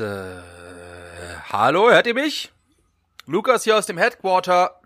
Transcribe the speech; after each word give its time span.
Äh, 0.00 0.40
hallo, 1.50 1.90
hört 1.90 2.06
ihr 2.06 2.14
mich? 2.14 2.52
Lukas 3.26 3.64
hier 3.64 3.76
aus 3.76 3.86
dem 3.86 3.98
Headquarter. 3.98 4.80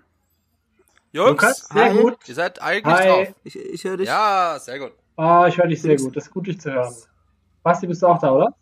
Jungs, 1.13 1.31
Lukas, 1.31 1.69
sehr 1.69 1.85
Hi. 1.85 2.03
gut. 2.03 2.19
ihr 2.27 2.35
seid 2.35 2.61
eigentlich 2.61 2.95
Hi. 2.95 3.09
drauf. 3.09 3.29
Ich, 3.45 3.57
ich 3.57 3.85
höre 3.85 3.97
dich. 3.97 4.07
Ja, 4.07 4.59
sehr 4.61 4.79
gut. 4.79 4.93
Ah, 5.17 5.47
ich 5.49 5.57
höre 5.57 5.67
dich 5.67 5.81
sehr 5.81 5.97
gut. 5.97 6.17
Das 6.17 6.25
ist 6.25 6.31
gut, 6.31 6.47
dich 6.47 6.61
zu 6.61 6.73
hören. 6.73 6.95
Basti, 7.63 7.87
bist 7.87 8.03
du 8.03 8.07
auch 8.07 8.19
da, 8.19 8.33
oder? 8.33 8.55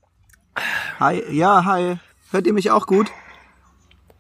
Hi. 1.01 1.23
Ja, 1.35 1.65
hi. 1.65 1.97
Hört 2.31 2.47
ihr 2.47 2.53
mich 2.53 2.71
auch 2.71 2.87
gut? 2.87 3.11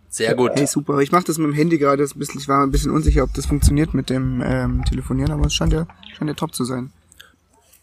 Sehr 0.09 0.35
gut. 0.35 0.53
Hey, 0.55 0.67
super. 0.67 0.99
Ich 1.01 1.13
mache 1.13 1.25
das 1.25 1.39
mit 1.39 1.47
dem 1.47 1.55
Handy 1.55 1.79
gerade. 1.79 2.03
Ich 2.03 2.49
war 2.49 2.63
ein 2.63 2.71
bisschen 2.71 2.91
unsicher, 2.91 3.25
ob 3.25 3.35
das 3.35 3.47
funktioniert 3.47 3.95
mit 3.95 4.11
dem 4.11 4.43
ähm, 4.45 4.85
Telefonieren, 4.85 5.33
aber 5.33 5.47
es 5.47 5.55
scheint 5.55 5.73
ja, 5.73 5.87
scheint 6.17 6.29
ja 6.29 6.35
top 6.35 6.55
zu 6.55 6.65
sein. 6.65 6.93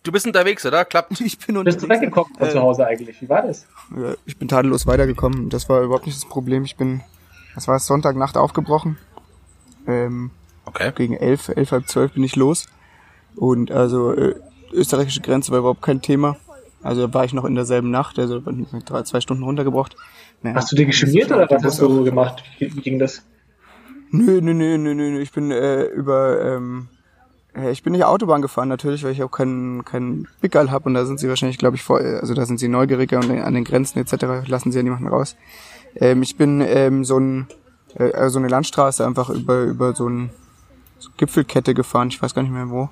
Du 0.04 0.12
bist 0.12 0.26
unterwegs, 0.26 0.66
oder? 0.66 0.86
Klappt. 0.86 1.12
Ich 1.22 1.38
bin 1.38 1.55
Bist 1.64 1.82
du 1.82 1.86
unterwegs. 1.86 2.02
weggekommen 2.02 2.36
von 2.36 2.48
Äh, 2.48 2.52
zu 2.52 2.62
Hause 2.62 2.86
eigentlich? 2.88 3.22
Wie 3.22 3.30
war 3.30 3.44
das? 3.44 3.66
Ja, 3.96 4.14
ich 4.26 4.38
bin 4.38 4.48
tadellos 4.48 4.88
weitergekommen. 4.88 5.50
Das 5.50 5.70
war 5.70 5.82
überhaupt 5.82 6.05
nicht 6.05 6.18
das 6.18 6.27
Problem. 6.30 6.64
Ich 6.64 6.76
bin, 6.76 7.02
das 7.55 7.68
war 7.68 7.77
Sonntagnacht 7.80 8.38
aufgebrochen. 8.38 8.98
Ähm, 9.88 10.32
Okay. 10.64 10.91
gegen 10.96 11.16
elf, 11.16 11.50
elf, 11.50 11.72
halb 11.72 11.88
zwölf 11.90 12.14
bin 12.14 12.24
ich 12.24 12.36
los. 12.36 12.68
Und 13.36 13.72
also 13.72 14.14
äh, 14.14 14.36
österreichische 14.72 15.22
Grenze 15.22 15.52
war 15.52 15.60
überhaupt 15.60 15.82
kein 15.82 16.02
Thema. 16.02 16.38
Also 16.84 17.12
war 17.13 17.26
ich 17.26 17.34
noch 17.34 17.46
in 17.46 17.55
derselben 17.55 17.90
Nacht, 17.91 18.18
also 18.20 18.41
mit 18.46 18.90
drei, 18.90 19.02
zwei 19.04 19.22
Stunden 19.22 19.44
runtergebracht. 19.44 19.96
Naja, 20.43 20.55
Hast 20.55 20.71
du 20.71 20.76
dir 20.76 20.86
geschmiert 20.86 21.32
oder 21.32 21.48
was 21.49 21.63
hast 21.63 21.82
du 21.82 22.04
gemacht? 22.04 22.43
Wie, 22.60 22.70
ging 22.70 22.99
das? 22.99 23.24
Nö, 24.12 24.40
nö, 24.41 24.54
nö, 24.54 24.77
nö, 24.77 24.93
nö. 24.93 25.20
Ich 25.20 25.32
bin 25.32 25.52
äh, 25.52 25.84
über, 25.86 26.41
ähm, 26.55 26.88
äh, 26.93 27.01
ich 27.71 27.84
bin 27.84 27.94
nicht 27.94 28.05
Autobahn 28.05 28.41
gefahren 28.41 28.70
natürlich, 28.70 29.04
weil 29.04 29.12
ich 29.12 29.24
auch 29.24 29.32
keinen 29.32 29.84
keinen 29.84 30.27
Pickerl 30.40 30.71
hab 30.71 30.85
und 30.85 30.94
da 30.94 31.05
sind 31.05 31.20
sie 31.20 31.27
wahrscheinlich, 31.27 31.58
glaube 31.58 31.76
ich, 31.76 31.84
vor, 31.84 31.99
also 31.99 32.34
da 32.34 32.46
sind 32.46 32.60
sie 32.60 32.70
neugieriger 32.70 33.18
und 33.20 33.30
an 33.30 33.54
den 33.54 33.66
Grenzen 33.66 33.99
etc. 33.99 34.48
lassen 34.48 34.71
sie 34.71 34.80
ja 34.80 34.84
niemanden 34.84 35.08
raus. 35.08 35.35
Ähm, 35.96 36.24
ich 36.24 36.38
bin 36.38 36.62
ähm, 36.62 37.04
so 37.04 37.20
ein 37.20 37.48
äh, 37.96 38.13
also 38.13 38.34
so 38.34 38.40
eine 38.40 38.48
Landstraße 38.48 39.05
einfach 39.05 39.30
über 39.30 39.63
über 39.63 39.93
so 39.93 40.08
ein 40.08 40.30
so 40.98 41.10
Gipfelkette 41.18 41.74
gefahren, 41.74 42.08
ich 42.08 42.21
weiß 42.21 42.34
gar 42.34 42.43
nicht 42.43 42.54
mehr 42.54 42.70
wo. 42.70 42.90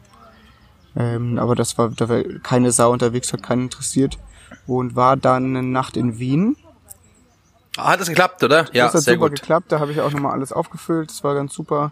Ähm, 0.96 1.38
aber 1.38 1.56
das 1.56 1.78
war, 1.78 1.90
da 1.90 2.10
war 2.10 2.24
keine 2.44 2.72
Sau 2.72 2.92
unterwegs, 2.92 3.32
hat 3.32 3.44
keinen 3.44 3.64
interessiert 3.64 4.18
und 4.68 4.96
war 4.96 5.16
dann 5.16 5.56
eine 5.56 5.64
Nacht 5.64 5.96
in 5.96 6.20
Wien. 6.20 6.58
Ah, 7.78 7.92
hat 7.92 8.02
das 8.02 8.10
geklappt, 8.10 8.44
oder? 8.44 8.66
Ja, 8.74 8.86
das 8.86 8.96
hat 8.96 9.02
sehr 9.04 9.14
super 9.14 9.30
gut. 9.30 9.40
geklappt. 9.40 9.72
Da 9.72 9.80
habe 9.80 9.92
ich 9.92 10.02
auch 10.02 10.12
nochmal 10.12 10.34
alles 10.34 10.52
aufgefüllt. 10.52 11.10
Das 11.10 11.24
war 11.24 11.36
ganz 11.36 11.54
super. 11.54 11.92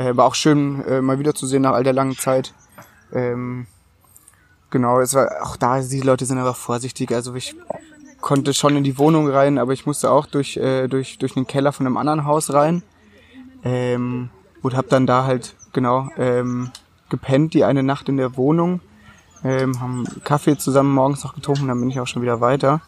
Äh, 0.00 0.16
war 0.16 0.24
auch 0.24 0.34
schön, 0.34 0.82
äh, 0.86 1.02
mal 1.02 1.18
wieder 1.18 1.34
zu 1.34 1.46
sehen 1.46 1.60
nach 1.60 1.74
all 1.74 1.84
der 1.84 1.92
langen 1.92 2.16
Zeit. 2.16 2.54
Ähm, 3.12 3.66
genau, 4.70 4.98
es 5.00 5.12
war 5.12 5.42
auch 5.42 5.56
da, 5.56 5.78
die 5.80 6.00
Leute 6.00 6.24
sind 6.24 6.38
aber 6.38 6.54
vorsichtig. 6.54 7.12
Also 7.12 7.34
ich 7.34 7.54
konnte 8.22 8.54
schon 8.54 8.76
in 8.76 8.84
die 8.84 8.96
Wohnung 8.96 9.28
rein, 9.28 9.58
aber 9.58 9.74
ich 9.74 9.84
musste 9.84 10.10
auch 10.10 10.24
durch, 10.24 10.56
äh, 10.56 10.88
durch, 10.88 11.18
durch 11.18 11.34
den 11.34 11.46
Keller 11.46 11.72
von 11.72 11.84
einem 11.84 11.98
anderen 11.98 12.24
Haus 12.24 12.50
rein. 12.54 12.82
Ähm, 13.62 14.30
und 14.62 14.74
habe 14.74 14.88
dann 14.88 15.06
da 15.06 15.24
halt, 15.24 15.54
genau, 15.74 16.08
ähm, 16.16 16.70
gepennt, 17.10 17.52
die 17.52 17.64
eine 17.64 17.82
Nacht 17.82 18.08
in 18.08 18.16
der 18.16 18.38
Wohnung. 18.38 18.80
Ähm, 19.44 19.80
haben 19.82 20.06
Kaffee 20.24 20.56
zusammen 20.56 20.94
morgens 20.94 21.24
noch 21.24 21.34
getrunken, 21.34 21.68
dann 21.68 21.78
bin 21.78 21.90
ich 21.90 22.00
auch 22.00 22.06
schon 22.06 22.22
wieder 22.22 22.40
weiter. 22.40 22.80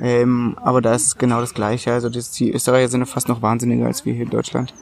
Ähm, 0.00 0.56
aber 0.60 0.80
da 0.80 0.92
ist 0.92 1.06
es 1.06 1.18
genau 1.18 1.40
das 1.40 1.54
Gleiche. 1.54 1.92
Also 1.92 2.08
das, 2.08 2.32
die 2.32 2.52
Österreicher 2.52 2.88
sind 2.88 3.00
ja 3.00 3.06
fast 3.06 3.28
noch 3.28 3.42
wahnsinniger 3.42 3.86
als 3.86 4.04
wir 4.04 4.12
hier 4.12 4.24
in 4.24 4.30
Deutschland. 4.30 4.74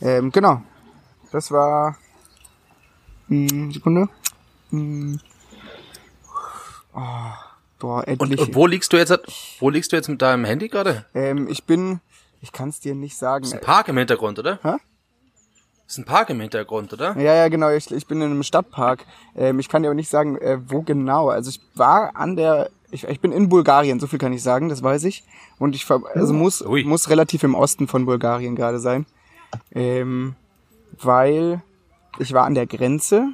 Ähm, 0.00 0.30
genau. 0.30 0.62
Das 1.32 1.50
war. 1.50 1.96
Mh, 3.28 3.72
Sekunde. 3.72 4.08
Mh, 4.70 5.18
oh, 6.94 7.00
boah, 7.78 8.06
endlich. 8.06 8.40
und 8.40 8.54
wo 8.54 8.66
liegst 8.66 8.92
du 8.92 8.96
jetzt? 8.96 9.16
Wo 9.60 9.70
liegst 9.70 9.92
du 9.92 9.96
jetzt 9.96 10.08
mit 10.08 10.20
deinem 10.22 10.44
Handy 10.44 10.68
gerade? 10.68 11.06
ähm, 11.14 11.48
ich 11.48 11.64
bin. 11.64 12.00
Ich 12.42 12.52
kann 12.52 12.70
es 12.70 12.80
dir 12.80 12.94
nicht 12.94 13.16
sagen. 13.18 13.44
Ist 13.44 13.52
ein 13.52 13.60
Park 13.60 13.88
im 13.88 13.98
Hintergrund, 13.98 14.38
oder? 14.38 14.58
Hä? 14.62 14.76
Ist 15.86 15.98
ein 15.98 16.04
Park 16.06 16.30
im 16.30 16.40
Hintergrund, 16.40 16.92
oder? 16.92 17.14
Ja, 17.18 17.34
ja, 17.34 17.48
genau. 17.48 17.68
Ich, 17.70 17.90
ich 17.90 18.06
bin 18.06 18.22
in 18.22 18.30
einem 18.30 18.42
Stadtpark. 18.44 19.04
Ähm, 19.36 19.58
ich 19.58 19.68
kann 19.68 19.82
dir 19.82 19.88
aber 19.88 19.94
nicht 19.94 20.08
sagen, 20.08 20.38
äh, 20.38 20.58
wo 20.66 20.80
genau. 20.82 21.28
Also 21.28 21.50
ich 21.50 21.60
war 21.74 22.16
an 22.16 22.36
der, 22.36 22.70
ich, 22.90 23.04
ich 23.04 23.20
bin 23.20 23.32
in 23.32 23.48
Bulgarien, 23.50 24.00
so 24.00 24.06
viel 24.06 24.18
kann 24.18 24.32
ich 24.32 24.42
sagen, 24.42 24.68
das 24.70 24.82
weiß 24.82 25.04
ich. 25.04 25.24
Und 25.58 25.74
ich 25.74 25.84
ver- 25.84 26.02
also 26.14 26.32
muss, 26.32 26.64
Ui. 26.64 26.84
muss 26.84 27.10
relativ 27.10 27.42
im 27.42 27.54
Osten 27.54 27.88
von 27.88 28.06
Bulgarien 28.06 28.56
gerade 28.56 28.78
sein. 28.78 29.04
Ähm, 29.72 30.34
weil 30.98 31.62
ich 32.18 32.32
war 32.32 32.44
an 32.44 32.54
der 32.54 32.66
Grenze 32.66 33.28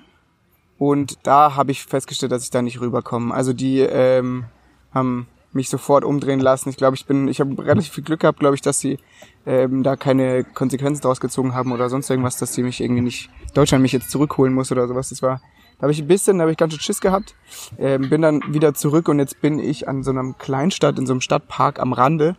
und 0.79 1.19
da 1.27 1.57
habe 1.57 1.73
ich 1.73 1.85
festgestellt, 1.85 2.33
dass 2.33 2.45
ich 2.45 2.51
da 2.51 2.63
nicht 2.63 2.81
rüberkomme. 2.81 3.35
Also 3.35 3.53
die 3.53 3.81
ähm, 3.81 4.45
haben 4.93 5.27
mich 5.53 5.71
sofort 5.71 6.05
umdrehen 6.05 6.41
lassen. 6.41 6.69
Ich 6.69 6.77
glaube, 6.77 6.97
ich 6.97 7.07
bin, 7.07 7.29
ich 7.29 7.41
habe 7.41 7.65
relativ 7.65 7.93
viel 7.93 8.05
Glück 8.05 8.21
gehabt, 8.21 8.39
glaube 8.39 8.55
ich, 8.55 8.61
dass 8.61 8.79
sie 8.79 8.99
ähm, 9.47 9.83
da 9.83 9.97
keine 9.97 10.45
Konsequenzen 10.45 11.03
draus 11.03 11.19
gezogen 11.19 11.55
haben 11.55 11.73
oder 11.73 11.89
sonst 11.89 12.11
irgendwas, 12.11 12.37
dass 12.37 12.55
sie 12.55 12.63
mich 12.63 12.81
irgendwie 12.81 13.03
nicht, 13.03 13.31
Deutschland 13.55 13.83
mich 13.83 13.93
jetzt 13.93 14.11
zurückholen 14.11 14.53
muss 14.53 14.71
oder 14.71 14.87
sowas. 14.87 15.09
Das 15.09 15.23
war, 15.23 15.41
da 15.79 15.83
habe 15.83 15.93
ich 15.93 16.01
ein 16.01 16.07
bisschen, 16.07 16.39
da 16.39 16.43
habe 16.43 16.53
ich 16.53 16.59
ganz 16.59 16.75
schön 16.75 16.83
Schiss 16.83 17.01
gehabt. 17.01 17.35
Ähm, 17.79 18.09
bin 18.09 18.23
dann 18.23 18.43
wieder 18.53 18.75
zurück 18.75 19.09
und 19.09 19.19
jetzt 19.19 19.41
bin 19.41 19.59
ich 19.59 19.89
an 19.89 20.03
so 20.03 20.11
einem 20.11 20.37
Kleinstadt, 20.39 20.99
in 20.99 21.07
so 21.07 21.15
einem 21.15 21.23
Stadtpark 21.23 21.81
am 21.81 21.93
Rande 21.93 22.37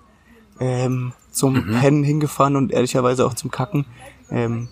ähm, 0.60 1.14
zum 1.32 1.66
Pennen 1.80 2.04
hingefahren 2.04 2.56
und 2.56 2.72
ehrlicherweise 2.72 3.26
auch 3.26 3.34
zum 3.34 3.52
Kacken. 3.52 3.86
Ähm, 4.30 4.70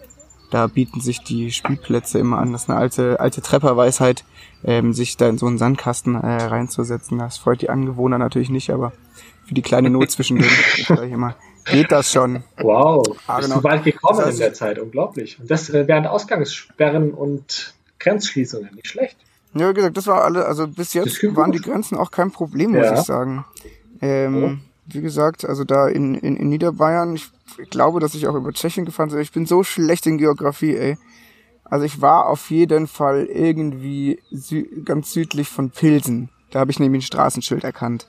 da 0.56 0.68
bieten 0.68 1.02
sich 1.02 1.22
die 1.22 1.52
Spielplätze 1.52 2.18
immer 2.18 2.38
an. 2.38 2.54
Das 2.54 2.64
ist 2.64 2.70
eine 2.70 2.80
alte, 2.80 3.20
alte 3.20 3.42
Trepperweisheit, 3.42 4.24
ähm, 4.64 4.94
sich 4.94 5.18
da 5.18 5.28
in 5.28 5.38
so 5.38 5.48
einen 5.48 5.58
Sandkasten 5.58 6.16
äh, 6.16 6.44
reinzusetzen. 6.44 7.20
Das 7.20 7.38
freut 7.38 7.62
die 7.62 7.70
Angewohner 7.70 8.18
natürlich 8.18 8.50
nicht, 8.50 8.70
aber 8.70 8.94
für 9.46 9.54
die 9.54 9.62
kleine 9.62 9.90
Not 9.90 10.12
zwischendrin, 10.12 10.50
ich 10.78 10.88
sag 10.88 11.10
immer, 11.12 11.36
geht 11.66 11.92
das 11.92 12.10
schon. 12.10 12.44
Wow, 12.58 13.06
Ah, 13.28 13.36
bist 13.38 13.50
genau. 13.50 13.60
du 13.60 13.64
weit 13.66 13.84
gekommen 13.84 14.18
Das 14.20 14.28
heißt- 14.30 14.32
in 14.32 14.40
der 14.40 14.54
Zeit, 14.54 14.80
unglaublich. 14.80 15.38
Und 15.42 15.52
das 15.52 15.70
äh, 15.70 15.90
während 15.90 16.08
Ausgangssperren 16.08 17.12
und 17.14 17.74
Grenzschließungen, 18.00 18.76
nicht 18.76 18.88
schlecht. 18.88 19.18
Ja, 19.56 19.70
wie 19.70 19.74
gesagt, 19.74 19.98
das 19.98 20.08
war 20.08 20.24
alle, 20.24 20.46
also 20.46 20.68
bis 20.70 20.94
jetzt 20.94 21.22
waren 21.36 21.52
gut. 21.52 21.56
die 21.66 21.70
Grenzen 21.70 21.98
auch 21.98 22.12
kein 22.12 22.32
Problem, 22.32 22.72
muss 22.72 22.86
Ja. 22.86 22.94
ich 22.94 23.00
sagen. 23.02 23.44
Ähm, 24.02 24.62
Wie 24.88 25.02
gesagt, 25.02 25.46
also 25.46 25.64
da 25.64 25.88
in, 25.88 26.16
in, 26.16 26.36
in 26.38 26.50
Niederbayern, 26.50 27.16
ich, 27.16 27.30
ich 27.58 27.70
glaube, 27.70 28.00
dass 28.00 28.14
ich 28.14 28.28
auch 28.28 28.36
über 28.36 28.52
Tschechien 28.54 28.86
gefahren 28.86 29.10
bin. 29.10 29.20
Ich 29.20 29.32
bin 29.32 29.46
so 29.46 29.64
schlecht 29.64 30.06
in 30.06 30.18
Geografie, 30.18 30.76
ey. 30.76 30.98
Also 31.64 31.86
ich 31.86 32.02
war 32.02 32.28
auf 32.28 32.52
jeden 32.52 32.86
Fall 32.88 33.26
irgendwie 33.26 34.20
sü 34.32 34.64
ganz 34.86 35.12
südlich 35.12 35.50
von 35.50 35.72
Pilsen. 35.72 36.30
Da 36.52 36.60
habe 36.60 36.70
ich 36.70 36.80
nämlich 36.80 37.00
ein 37.04 37.08
Straßenschild 37.08 37.64
erkannt. 37.64 38.08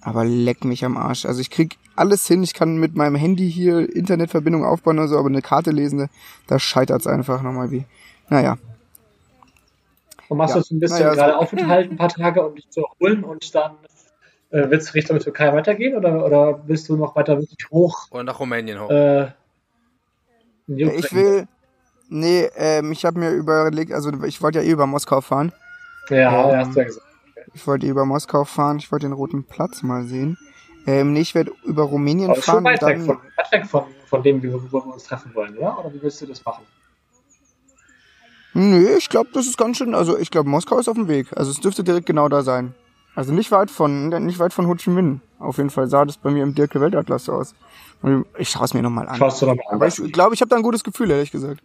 Aber 0.00 0.24
leck 0.24 0.64
mich 0.64 0.84
am 0.84 0.96
Arsch. 0.96 1.24
Also 1.24 1.40
ich 1.40 1.50
krieg 1.50 1.76
alles 1.94 2.26
hin. 2.26 2.42
Ich 2.42 2.54
kann 2.54 2.76
mit 2.78 2.96
meinem 2.96 3.14
Handy 3.16 3.50
hier 3.50 3.94
Internetverbindung 3.94 4.64
aufbauen 4.64 4.98
oder 4.98 5.08
so, 5.08 5.18
aber 5.18 5.28
eine 5.28 5.42
Karte 5.42 5.70
lesen, 5.70 6.08
da 6.48 6.58
scheitert's 6.58 7.06
einfach 7.06 7.42
nochmal 7.42 7.70
wie. 7.70 7.84
Naja. 8.28 8.58
Und 10.28 10.38
machst 10.38 10.54
Ja. 10.54 10.60
du 10.60 10.66
so 10.66 10.74
ein 10.74 10.80
bisschen 10.80 10.98
Naja, 10.98 11.14
gerade 11.14 11.32
so- 11.32 11.38
aufenthalten, 11.38 11.92
ein 11.92 11.96
paar 11.98 12.08
Tage, 12.08 12.44
um 12.46 12.54
dich 12.54 12.68
zu 12.70 12.82
erholen 12.84 13.24
und 13.24 13.54
dann 13.54 13.72
äh, 14.50 14.70
wird 14.70 14.82
es 14.82 14.94
Richtung 14.94 15.18
Türkei 15.18 15.52
weitergehen 15.52 15.96
oder, 15.96 16.24
oder 16.24 16.60
willst 16.66 16.88
du 16.88 16.96
noch 16.96 17.14
weiter 17.16 17.38
wirklich 17.38 17.70
hoch? 17.70 18.06
Oder 18.10 18.24
nach 18.24 18.40
Rumänien 18.40 18.80
hoch. 18.80 18.90
Äh, 18.90 19.32
Ja, 20.66 20.88
ich 20.92 21.12
will. 21.12 21.46
Nee, 22.10 22.48
ähm, 22.56 22.92
ich 22.92 23.04
habe 23.04 23.18
mir 23.18 23.30
überlegt, 23.30 23.92
also 23.92 24.10
ich 24.24 24.40
wollte 24.40 24.60
ja 24.60 24.64
eh 24.64 24.70
über 24.70 24.86
Moskau 24.86 25.20
fahren. 25.20 25.52
Ja, 26.08 26.50
ähm, 26.50 26.58
hast 26.58 26.74
du 26.74 26.80
ja 26.80 26.86
gesagt. 26.86 27.06
Ich 27.54 27.66
wollte 27.66 27.86
eh 27.86 27.90
über 27.90 28.06
Moskau 28.06 28.44
fahren, 28.44 28.78
ich 28.78 28.90
wollte 28.90 29.06
den 29.06 29.12
Roten 29.12 29.44
Platz 29.44 29.82
mal 29.82 30.04
sehen. 30.04 30.38
Ähm, 30.86 31.12
nee, 31.12 31.20
ich 31.20 31.34
werde 31.34 31.52
über 31.64 31.82
Rumänien 31.82 32.30
Aber 32.30 32.38
ist 32.38 32.46
schon 32.46 32.54
fahren 32.54 32.64
weit 32.64 32.82
und 32.82 32.88
weg, 32.88 32.96
dann. 32.96 33.06
von, 33.06 33.16
weit 33.36 33.52
weg 33.52 33.66
von, 33.66 33.84
von 34.06 34.22
dem, 34.22 34.42
wie 34.42 34.48
wir, 34.50 34.72
wo 34.72 34.84
wir 34.84 34.94
uns 34.94 35.04
treffen 35.04 35.34
wollen, 35.34 35.56
oder? 35.58 35.78
Oder 35.78 35.92
wie 35.92 36.00
willst 36.00 36.22
du 36.22 36.26
das 36.26 36.42
machen? 36.44 36.64
Nö, 38.54 38.96
ich 38.96 39.10
glaube, 39.10 39.28
das 39.34 39.46
ist 39.46 39.58
ganz 39.58 39.76
schön. 39.76 39.94
Also 39.94 40.18
ich 40.18 40.30
glaube, 40.30 40.48
Moskau 40.48 40.78
ist 40.78 40.88
auf 40.88 40.96
dem 40.96 41.08
Weg. 41.08 41.26
Also 41.36 41.50
es 41.50 41.60
dürfte 41.60 41.84
direkt 41.84 42.06
genau 42.06 42.28
da 42.28 42.42
sein. 42.42 42.74
Also 43.18 43.32
nicht 43.32 43.50
weit 43.50 43.68
von, 43.72 44.10
nicht 44.24 44.38
weit 44.38 44.52
von 44.52 44.68
Ho 44.68 44.76
Chi 44.76 44.90
Minh. 44.90 45.20
Auf 45.40 45.56
jeden 45.56 45.70
Fall 45.70 45.88
sah 45.88 46.04
das 46.04 46.18
bei 46.18 46.30
mir 46.30 46.44
im 46.44 46.54
Dirke 46.54 46.80
Weltatlas 46.80 47.24
so 47.24 47.32
aus. 47.32 47.52
Und 48.00 48.26
ich 48.38 48.48
schaue 48.48 48.64
es 48.66 48.74
mir 48.74 48.80
nochmal 48.82 49.08
an. 49.08 49.16
Schaust 49.16 49.42
du 49.42 49.46
nochmal 49.46 49.64
an. 49.70 49.74
Aber 49.74 49.88
ich 49.88 49.96
glaube, 50.12 50.36
ich 50.36 50.40
habe 50.40 50.50
da 50.50 50.54
ein 50.54 50.62
gutes 50.62 50.84
Gefühl, 50.84 51.10
ehrlich 51.10 51.32
gesagt. 51.32 51.60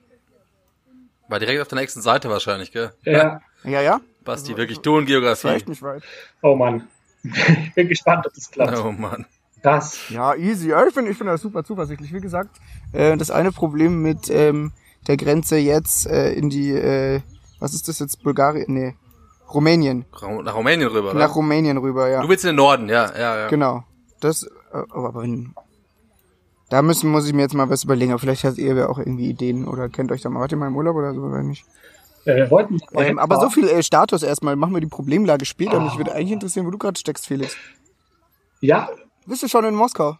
War 1.27 1.37
direkt 1.37 1.61
auf 1.61 1.67
der 1.67 1.77
nächsten 1.77 2.01
Seite 2.01 2.27
wahrscheinlich, 2.27 2.71
gell? 2.71 2.91
Ja. 3.03 3.39
Ja, 3.65 3.81
ja. 3.81 4.01
Basti, 4.23 4.57
wirklich 4.57 4.79
du 4.79 4.95
und 4.97 5.03
Das 5.03 5.09
Geografie. 5.09 5.47
echt 5.49 5.69
nicht 5.69 5.83
weit. 5.83 6.01
Oh 6.41 6.55
Mann. 6.55 6.87
Ich 7.23 7.75
bin 7.75 7.87
gespannt, 7.87 8.25
ob 8.25 8.33
das 8.33 8.49
klappt. 8.49 8.75
Oh 8.79 8.91
Mann. 8.91 9.27
Krass. 9.61 10.09
Ja, 10.09 10.33
easy. 10.33 10.69
Ja, 10.69 10.83
ich 10.87 10.95
bin, 10.95 11.05
ich 11.05 11.19
bin 11.19 11.27
da 11.27 11.37
super 11.37 11.63
zuversichtlich. 11.63 12.11
Wie 12.11 12.19
gesagt, 12.19 12.59
äh, 12.93 13.15
das 13.15 13.29
eine 13.29 13.51
Problem 13.51 14.01
mit 14.01 14.27
ähm, 14.31 14.71
der 15.05 15.17
Grenze 15.17 15.57
jetzt 15.57 16.07
äh, 16.07 16.33
in 16.33 16.49
die, 16.49 16.71
äh, 16.71 17.21
was 17.59 17.75
ist 17.75 17.87
das 17.87 17.99
jetzt, 17.99 18.23
Bulgarien? 18.23 18.73
Nee, 18.73 18.95
Rumänien. 19.51 20.05
Ra- 20.13 20.41
Nach 20.41 20.55
Rumänien 20.55 20.89
rüber, 20.89 21.11
oder? 21.11 21.19
Nach 21.19 21.35
Rumänien 21.35 21.77
rüber, 21.77 22.09
ja. 22.09 22.21
du 22.21 22.29
willst 22.29 22.43
in 22.43 22.49
den 22.49 22.55
Norden, 22.57 22.89
ja, 22.89 23.11
ja, 23.17 23.37
ja. 23.37 23.47
Genau. 23.47 23.83
Das, 24.19 24.43
äh, 24.43 24.49
aber 24.91 25.13
wenn, 25.21 25.53
da 26.69 26.81
müssen, 26.81 27.11
muss 27.11 27.27
ich 27.27 27.33
mir 27.33 27.41
jetzt 27.43 27.53
mal 27.53 27.69
was 27.69 27.83
überlegen. 27.83 28.11
Aber 28.11 28.19
vielleicht 28.19 28.43
habt 28.43 28.57
ihr 28.57 28.73
ja 28.75 28.89
auch 28.89 28.97
irgendwie 28.99 29.29
Ideen 29.29 29.67
oder 29.67 29.89
kennt 29.89 30.11
euch 30.11 30.21
da 30.21 30.29
mal. 30.29 30.39
Wart 30.39 30.51
ihr 30.51 30.57
mal 30.57 30.67
im 30.67 30.75
Urlaub 30.75 30.95
oder 30.95 31.13
so, 31.13 31.21
oder 31.21 31.43
nicht? 31.43 31.65
Ja, 32.25 32.35
wir 32.35 32.49
wollten 32.49 32.79
Ähm, 32.93 33.19
aber 33.19 33.39
so 33.41 33.49
viel 33.49 33.67
äh, 33.67 33.83
Status 33.83 34.23
erstmal. 34.23 34.55
Machen 34.55 34.73
wir 34.73 34.79
die 34.81 34.87
Problemlage 34.87 35.43
später. 35.45 35.77
Ah. 35.77 35.83
Mich 35.83 35.97
würde 35.97 36.13
eigentlich 36.13 36.31
interessieren, 36.31 36.65
wo 36.65 36.71
du 36.71 36.77
gerade 36.77 36.97
steckst, 36.97 37.27
Felix. 37.27 37.55
Ja, 38.61 38.89
Bist 39.27 39.43
du 39.43 39.47
schon 39.49 39.65
in 39.65 39.75
Moskau? 39.75 40.17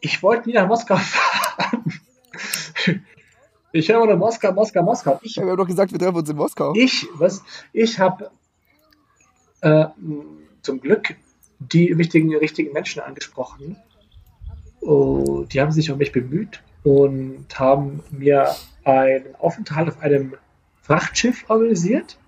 Ich 0.00 0.22
wollte 0.24 0.48
nie 0.48 0.54
nach 0.56 0.66
Moskau 0.66 0.96
fahren. 0.96 1.84
Ich 3.72 3.88
höre 3.88 4.06
nur 4.06 4.16
Moskau, 4.16 4.52
Moskau, 4.52 4.82
Moskau. 4.82 5.20
Ich, 5.22 5.36
Ja, 5.36 5.44
wir 5.44 5.50
haben 5.52 5.58
doch 5.58 5.66
gesagt, 5.66 5.92
wir 5.92 5.98
treffen 6.00 6.16
uns 6.16 6.28
in 6.28 6.36
Moskau. 6.36 6.72
ich, 6.74 7.06
was? 7.14 7.42
Ich 7.72 8.00
habe 8.00 8.30
äh, 9.60 9.86
zum 10.62 10.80
Glück 10.80 11.16
die 11.58 11.96
wichtigen, 11.98 12.34
richtigen 12.36 12.72
Menschen 12.72 13.00
angesprochen. 13.00 13.76
Oh, 14.80 15.44
die 15.44 15.60
haben 15.60 15.72
sich 15.72 15.90
um 15.90 15.98
mich 15.98 16.12
bemüht 16.12 16.62
und 16.82 17.46
haben 17.58 18.02
mir 18.10 18.54
einen 18.84 19.34
Aufenthalt 19.36 19.88
auf 19.88 20.00
einem 20.00 20.34
Frachtschiff 20.80 21.44
organisiert. 21.48 22.18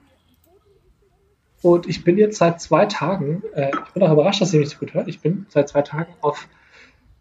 Und 1.63 1.89
ich 1.89 2.05
bin 2.05 2.19
jetzt 2.19 2.39
seit 2.39 2.61
zwei 2.61 2.87
Tagen, 2.87 3.43
äh, 3.55 3.71
ich 3.71 3.93
bin 3.93 4.03
auch 4.03 4.13
überrascht, 4.13 4.43
dass 4.43 4.53
ihr 4.53 4.61
mich 4.61 4.71
so 4.71 4.79
gut 4.79 4.95
hört, 4.95 5.09
ich 5.09 5.21
bin 5.21 5.47
seit 5.49 5.69
zwei 5.69 5.83
Tagen 5.83 6.13
auf, 6.21 6.49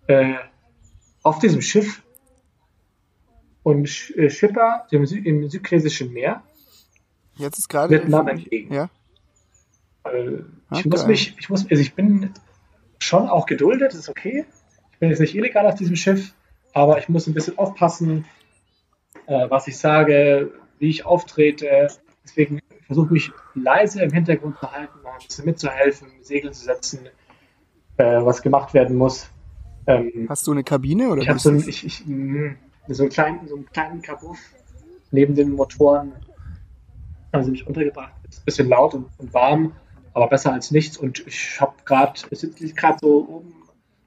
äh, 0.08 0.34
auf 1.24 1.40
diesem 1.40 1.62
Schiff 1.62 2.02
und 3.64 3.88
Sch 3.88 4.12
äh, 4.18 4.30
Schipper 4.30 4.88
im, 4.90 5.06
Sü 5.06 5.20
im 5.20 5.48
südchinesischen 5.48 6.12
Meer 6.12 6.44
Jetzt 7.36 7.60
ist 7.60 7.70
gerade. 7.70 7.94
Vietnam 7.94 8.28
entgegen. 8.28 8.74
Ja. 8.74 8.90
Ah, 10.04 10.12
ich 10.78 10.86
muss 10.86 11.02
geil. 11.02 11.10
mich, 11.10 11.36
ich 11.40 11.50
muss, 11.50 11.70
also 11.70 11.82
ich 11.82 11.94
bin 11.94 12.32
schon 13.00 13.28
auch 13.30 13.46
geduldet, 13.46 13.94
ist 13.94 14.10
okay. 14.10 14.46
Ich 14.94 15.00
bin 15.00 15.10
jetzt 15.10 15.20
nicht 15.20 15.36
illegal 15.36 15.66
auf 15.66 15.76
diesem 15.76 15.96
Schiff, 15.96 16.34
aber 16.74 16.98
ich 17.00 17.10
muss 17.10 17.28
ein 17.28 17.34
bisschen 17.34 17.58
aufpassen, 17.58 18.26
äh, 19.28 19.50
was 19.50 19.68
ich 19.68 19.78
sage, 19.78 20.52
wie 20.80 20.90
ich 20.90 21.06
auftrete. 21.06 21.88
Deswegen 22.24 22.60
versuche 22.86 23.16
ich 23.18 23.30
mich 23.30 23.32
leise 23.56 24.02
im 24.02 24.12
Hintergrund 24.12 24.58
zu 24.60 24.72
halten, 24.72 25.02
mal 25.04 25.14
ein 25.14 25.26
bisschen 25.26 25.46
mitzuhelfen, 25.46 26.08
Segel 26.22 26.52
zu 26.52 26.66
setzen, 26.66 27.00
äh, 27.98 28.04
was 28.24 28.42
gemacht 28.42 28.74
werden 28.74 28.96
muss. 28.96 29.30
Ähm, 29.88 30.28
Hast 30.30 30.46
du 30.46 30.52
eine 30.52 30.64
Kabine 30.64 31.10
oder 31.10 31.22
ich 31.22 31.30
habe 31.30 31.40
so, 31.40 31.50
ein, 31.50 31.68
ich, 31.68 31.86
ich, 31.86 32.06
mh, 32.06 32.56
so, 32.88 33.04
einen 33.04 33.12
kleinen, 33.12 33.48
so 33.48 33.56
einen 33.56 33.66
kleinen 33.66 34.02
Kabuff 34.02 34.38
neben 35.12 35.36
den 35.36 35.52
Motoren, 35.52 36.14
also 37.32 37.50
mich 37.52 37.66
untergebracht. 37.66 38.14
Ist 38.30 38.42
ein 38.42 38.46
bisschen 38.46 38.70
laut 38.70 38.94
und, 38.94 39.08
und 39.18 39.34
warm, 39.34 39.74
aber 40.14 40.28
besser 40.28 40.54
als 40.54 40.72
nichts. 40.72 40.98
Und 40.98 41.26
ich 41.28 41.60
habe 41.60 41.74
gerade, 41.86 42.14
ich 42.30 42.40
sitze 42.40 42.74
gerade 42.74 42.98
so 43.02 43.26
oben 43.28 43.56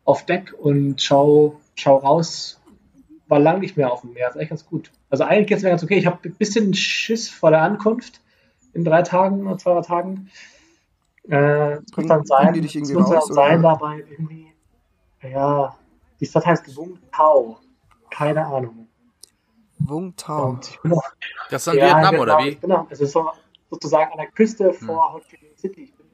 auf 0.04 0.24
Deck 0.26 0.54
und 0.58 1.00
schau, 1.00 1.60
schau 1.74 1.96
raus. 1.98 2.60
War 3.26 3.38
lang 3.38 3.60
nicht 3.60 3.76
mehr 3.78 3.90
auf 3.90 4.02
dem 4.02 4.12
Meer, 4.12 4.28
ist 4.28 4.36
echt 4.36 4.50
ganz 4.50 4.66
gut. 4.66 4.90
Also 5.08 5.24
eigentlich 5.24 5.46
geht 5.46 5.56
es 5.58 5.62
mir 5.64 5.70
ganz 5.70 5.82
okay. 5.82 5.96
Ich 5.96 6.06
habe 6.06 6.18
ein 6.24 6.34
bisschen 6.34 6.74
Schiss 6.74 7.28
vor 7.30 7.50
der 7.50 7.62
Ankunft 7.62 8.20
in 8.74 8.84
drei 8.84 9.00
Tagen 9.02 9.46
oder 9.46 9.56
zwei 9.56 9.72
drei 9.72 9.80
Tagen. 9.80 10.30
Äh, 11.28 11.74
es 11.76 11.90
Bringen- 11.90 12.08
dann 12.08 12.26
sein, 12.26 12.52
die 12.52 12.60
dich 12.60 12.76
irgendwie 12.76 12.94
muss 12.94 13.08
dann 13.08 13.18
raus, 13.18 13.28
sein 13.28 13.60
oder? 13.60 13.70
dabei 13.70 14.04
irgendwie, 14.10 14.52
ja, 15.22 15.74
die 16.20 16.26
Stadt 16.26 16.44
heißt 16.44 16.76
Wung 16.76 16.98
Tau. 17.10 17.58
Keine 18.10 18.44
Ahnung. 18.44 18.88
Wung 19.78 20.14
Tau? 20.16 20.58
Das 21.50 21.62
ist 21.62 21.66
dann 21.66 21.76
ja, 21.78 21.86
Vietnam, 21.86 22.10
genau, 22.10 22.22
oder 22.22 22.38
wie? 22.40 22.72
auch, 22.72 22.86
es 22.90 23.00
ist 23.00 23.12
so, 23.12 23.30
sozusagen 23.74 24.10
an 24.12 24.18
der 24.18 24.28
Küste 24.28 24.72
vor 24.72 25.12
Ho 25.12 25.20
Chi 25.20 25.38
Minh 25.42 25.56
City. 25.56 25.82
Ich 25.84 25.94
bin 25.94 26.06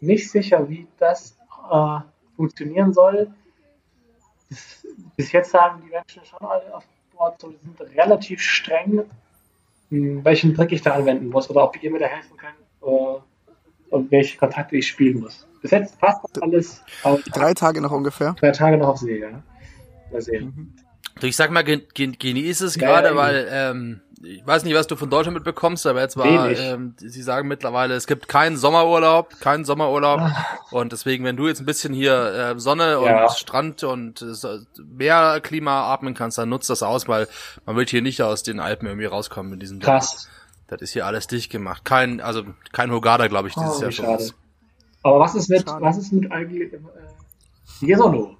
nicht 0.00 0.30
sicher, 0.30 0.68
wie 0.68 0.86
das 0.98 1.36
äh, 1.70 1.98
funktionieren 2.36 2.92
soll. 2.92 3.32
Bis, 4.48 4.86
bis 5.16 5.32
jetzt 5.32 5.50
sagen 5.50 5.82
die 5.84 5.90
Menschen 5.90 6.24
schon 6.24 6.46
alle 6.48 6.74
auf 6.74 6.84
Bord, 7.16 7.40
so, 7.40 7.50
die 7.50 7.56
sind 7.58 7.80
relativ 7.96 8.40
streng, 8.40 9.04
mh, 9.90 10.24
welchen 10.24 10.54
Trick 10.54 10.72
ich 10.72 10.82
da 10.82 10.92
anwenden 10.94 11.28
muss 11.28 11.48
oder 11.50 11.64
ob 11.64 11.82
ihr 11.82 11.90
mir 11.90 11.98
da 12.00 12.06
helfen 12.06 12.36
könnt 12.36 12.56
äh, 12.82 13.20
und 13.90 14.10
welche 14.10 14.38
Kontakte 14.38 14.76
ich 14.76 14.88
spielen 14.88 15.20
muss. 15.20 15.46
Bis 15.62 15.70
jetzt 15.70 15.98
passt 16.00 16.20
das 16.32 16.42
alles, 16.42 16.82
aber 17.04 17.18
Drei 17.32 17.54
Tage 17.54 17.80
noch 17.80 17.92
ungefähr. 17.92 18.34
drei 18.40 18.50
Tage 18.50 18.76
noch 18.76 18.88
auf 18.88 18.98
See, 18.98 19.20
ja. 19.20 19.42
Mal 20.10 20.20
sehen. 20.20 20.74
Du, 21.20 21.26
ich 21.26 21.36
sag 21.36 21.50
mal, 21.50 21.62
gen, 21.62 21.82
gen, 21.94 22.12
genieß 22.18 22.62
es 22.62 22.74
Ja, 22.74 22.86
gerade, 22.88 23.08
ja, 23.08 23.16
weil 23.16 23.48
ähm, 23.50 24.00
ich 24.24 24.46
weiß 24.46 24.64
nicht, 24.64 24.74
was 24.74 24.86
du 24.86 24.94
von 24.96 25.10
Deutschland 25.10 25.34
mitbekommst, 25.34 25.86
aber 25.86 26.00
jetzt 26.00 26.16
war, 26.16 26.48
ähm, 26.50 26.94
sie 26.96 27.22
sagen 27.22 27.48
mittlerweile, 27.48 27.94
es 27.94 28.06
gibt 28.06 28.28
keinen 28.28 28.56
Sommerurlaub, 28.56 29.40
keinen 29.40 29.64
Sommerurlaub. 29.64 30.20
Ah. 30.20 30.46
Und 30.70 30.92
deswegen, 30.92 31.24
wenn 31.24 31.36
du 31.36 31.48
jetzt 31.48 31.60
ein 31.60 31.66
bisschen 31.66 31.92
hier 31.92 32.52
äh, 32.54 32.60
Sonne 32.60 33.00
Ja. 33.04 33.24
und 33.24 33.32
Strand 33.32 33.82
und 33.84 34.22
äh, 34.22 34.82
Meerklima 34.84 35.92
atmen 35.92 36.14
kannst, 36.14 36.38
dann 36.38 36.48
nutzt 36.48 36.70
das 36.70 36.82
aus, 36.82 37.08
weil 37.08 37.26
man 37.66 37.74
wird 37.76 37.90
hier 37.90 38.02
nicht 38.02 38.22
aus 38.22 38.42
den 38.42 38.60
Alpen 38.60 38.86
irgendwie 38.86 39.06
rauskommen 39.06 39.54
in 39.54 39.60
diesem 39.60 39.80
Jahr. 39.80 39.98
Krass. 39.98 40.28
Das 40.68 40.80
ist 40.80 40.92
hier 40.92 41.04
alles 41.04 41.26
dicht 41.26 41.50
gemacht. 41.50 41.84
Kein, 41.84 42.20
also 42.20 42.44
kein 42.72 42.90
Hogada, 42.92 43.26
glaube 43.26 43.48
ich, 43.48 43.54
dieses 43.54 43.76
Oh, 43.78 43.82
Jahr 43.82 43.90
für 43.92 44.02
schade. 44.02 44.30
Aber 45.02 45.18
was 45.20 45.34
ist 45.34 45.50
mit, 45.50 45.68
Schade. 45.68 45.84
was 45.84 45.98
ist 45.98 46.12
mit 46.12 46.30
eigentlich, 46.30 46.72
äh, 46.72 46.78
Jesono? 47.80 48.36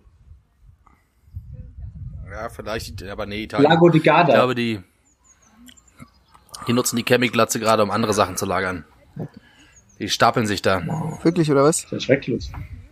Ja, 2.30 2.48
vielleicht, 2.48 3.02
aber 3.02 3.26
nee, 3.26 3.42
Italien. 3.42 3.70
Lago 3.70 3.88
di 3.90 3.98
Ich 3.98 4.04
Garda. 4.04 4.32
glaube, 4.32 4.54
die, 4.54 4.80
die 6.66 6.72
nutzen 6.72 6.96
die 6.96 7.04
Chemiklatze 7.04 7.60
gerade, 7.60 7.82
um 7.82 7.90
andere 7.90 8.12
Sachen 8.12 8.36
zu 8.36 8.46
lagern. 8.46 8.84
Die 9.98 10.08
stapeln 10.08 10.46
sich 10.46 10.62
da. 10.62 10.82
Wirklich, 11.22 11.50
oder 11.50 11.64
was? 11.64 11.82
Das 11.82 11.92
ist 11.92 12.04
schrecklos. 12.04 12.50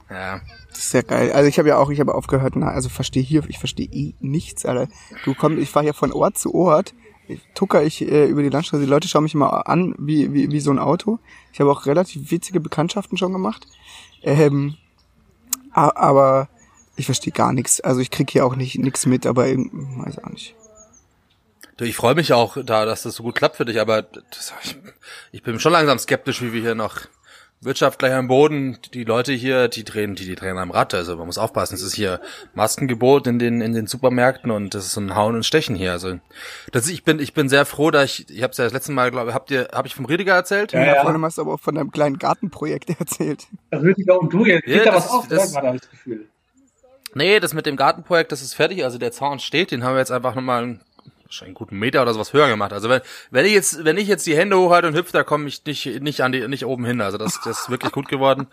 Ja. 0.08 0.40
Das 0.68 0.78
ist 0.78 0.92
ja 0.92 1.02
geil. 1.02 1.32
Also 1.32 1.48
ich 1.48 1.58
habe 1.58 1.68
ja 1.68 1.76
auch, 1.78 1.90
ich 1.90 2.00
habe 2.00 2.14
aufgehört, 2.14 2.54
na, 2.56 2.68
also 2.68 2.88
verstehe 2.88 3.22
hier, 3.22 3.42
ich 3.48 3.58
verstehe 3.58 3.86
eh 3.86 4.14
nichts, 4.20 4.64
Alter. 4.64 4.88
Du 5.24 5.34
kommst, 5.34 5.60
ich 5.60 5.70
fahre 5.70 5.86
ja 5.86 5.92
von 5.92 6.12
Ort 6.12 6.38
zu 6.38 6.54
Ort, 6.54 6.94
ich, 7.28 7.40
tucker 7.54 7.82
ich 7.82 8.02
äh, 8.02 8.26
über 8.26 8.42
die 8.42 8.48
Landstraße, 8.48 8.82
die 8.82 8.90
Leute 8.90 9.08
schauen 9.08 9.22
mich 9.22 9.34
immer 9.34 9.68
an, 9.68 9.94
wie, 9.98 10.32
wie, 10.32 10.50
wie 10.50 10.60
so 10.60 10.70
ein 10.70 10.78
Auto. 10.78 11.18
Ich 11.52 11.60
habe 11.60 11.70
auch 11.70 11.86
relativ 11.86 12.30
witzige 12.30 12.60
Bekanntschaften 12.60 13.16
schon 13.16 13.32
gemacht. 13.32 13.66
Ähm, 14.22 14.76
aber 15.72 16.48
ich 16.96 17.06
verstehe 17.06 17.32
gar 17.32 17.52
nichts. 17.52 17.80
Also 17.80 18.00
ich 18.00 18.10
krieg 18.10 18.30
hier 18.30 18.44
auch 18.44 18.56
nicht 18.56 18.78
nichts 18.78 19.06
mit, 19.06 19.26
aber 19.26 19.46
weiß 19.46 20.18
auch 20.18 20.30
nicht. 20.30 20.54
Du, 21.80 21.86
ich 21.86 21.96
freue 21.96 22.14
mich 22.14 22.34
auch 22.34 22.58
da, 22.62 22.84
dass 22.84 23.04
das 23.04 23.14
so 23.14 23.22
gut 23.22 23.36
klappt 23.36 23.56
für 23.56 23.64
dich, 23.64 23.80
aber 23.80 24.02
das, 24.02 24.52
ich, 24.64 24.76
ich 25.32 25.42
bin 25.42 25.58
schon 25.58 25.72
langsam 25.72 25.98
skeptisch, 25.98 26.42
wie 26.42 26.52
wir 26.52 26.60
hier 26.60 26.74
noch 26.74 26.98
Wirtschaft 27.62 27.98
gleich 27.98 28.12
am 28.12 28.28
Boden, 28.28 28.76
die 28.92 29.04
Leute 29.04 29.32
hier, 29.32 29.68
die 29.68 29.82
drehen, 29.84 30.14
die, 30.14 30.26
die 30.26 30.34
drehen 30.34 30.58
am 30.58 30.70
Rad, 30.72 30.92
also 30.92 31.16
man 31.16 31.24
muss 31.24 31.38
aufpassen, 31.38 31.74
es 31.76 31.80
ist 31.82 31.94
hier 31.94 32.20
Maskengebot 32.52 33.26
in 33.26 33.38
den, 33.38 33.62
in 33.62 33.72
den 33.72 33.86
Supermärkten 33.86 34.50
und 34.50 34.74
das 34.74 34.84
ist 34.84 34.92
so 34.92 35.00
ein 35.00 35.14
Hauen 35.14 35.36
und 35.36 35.46
Stechen 35.46 35.74
hier, 35.74 35.92
also 35.92 36.18
das, 36.70 36.86
ich 36.88 37.02
bin, 37.02 37.18
ich 37.18 37.32
bin 37.32 37.48
sehr 37.48 37.64
froh, 37.64 37.90
dass 37.90 38.04
ich, 38.04 38.28
ich 38.28 38.42
habe 38.42 38.50
es 38.50 38.58
ja 38.58 38.64
das 38.64 38.74
letzte 38.74 38.92
Mal, 38.92 39.10
glaube 39.10 39.32
habt 39.32 39.50
ihr, 39.50 39.68
habe 39.72 39.88
ich 39.88 39.94
vom 39.94 40.04
Rüdiger 40.04 40.34
erzählt? 40.34 40.72
Ja, 40.72 40.84
Ja. 40.84 41.02
Vorhin 41.02 41.22
hast 41.22 41.38
du 41.38 41.42
aber 41.42 41.54
auch 41.54 41.60
von 41.60 41.74
deinem 41.76 41.90
kleinen 41.92 42.18
Gartenprojekt 42.18 42.90
erzählt. 43.00 43.46
Rüdiger 43.72 44.18
und 44.20 44.30
du, 44.34 44.44
jetzt 44.44 44.66
Ja, 44.66 44.76
geht 44.76 44.86
da 44.86 44.90
das 44.92 44.96
was 44.96 45.04
ist- 45.06 45.12
auf, 45.12 45.28
das-? 45.28 45.52
Gerade 45.54 45.66
habe 45.68 45.76
ich 45.76 45.82
das 45.82 45.90
Gefühl. 45.92 46.26
Nee, 47.12 47.40
das 47.40 47.54
mit 47.54 47.66
dem 47.66 47.74
Gartenprojekt, 47.76 48.30
das 48.30 48.40
ist 48.40 48.54
fertig. 48.54 48.84
Also 48.84 48.96
der 48.96 49.10
Zaun 49.10 49.40
steht, 49.40 49.72
den 49.72 49.82
haben 49.82 49.94
wir 49.94 49.98
jetzt 49.98 50.12
einfach 50.12 50.36
nochmal 50.36 50.78
wahrscheinlich 51.30 51.50
einen 51.50 51.54
guten 51.54 51.78
Meter 51.78 52.02
oder 52.02 52.12
sowas 52.12 52.32
höher 52.32 52.48
gemacht. 52.48 52.72
Also 52.72 52.88
wenn, 52.88 53.02
wenn 53.30 53.46
ich 53.46 53.52
jetzt, 53.52 53.84
wenn 53.84 53.96
ich 53.96 54.08
jetzt 54.08 54.26
die 54.26 54.36
Hände 54.36 54.58
hochhalte 54.58 54.88
und 54.88 54.96
hüpfe, 54.96 55.12
da 55.12 55.22
komme 55.22 55.46
ich 55.46 55.64
nicht, 55.64 56.02
nicht 56.02 56.22
an 56.22 56.32
die, 56.32 56.46
nicht 56.48 56.66
oben 56.66 56.84
hin. 56.84 57.00
Also 57.00 57.18
das, 57.18 57.40
das 57.44 57.60
ist 57.60 57.70
wirklich 57.70 57.92
gut 57.92 58.08
geworden. 58.08 58.48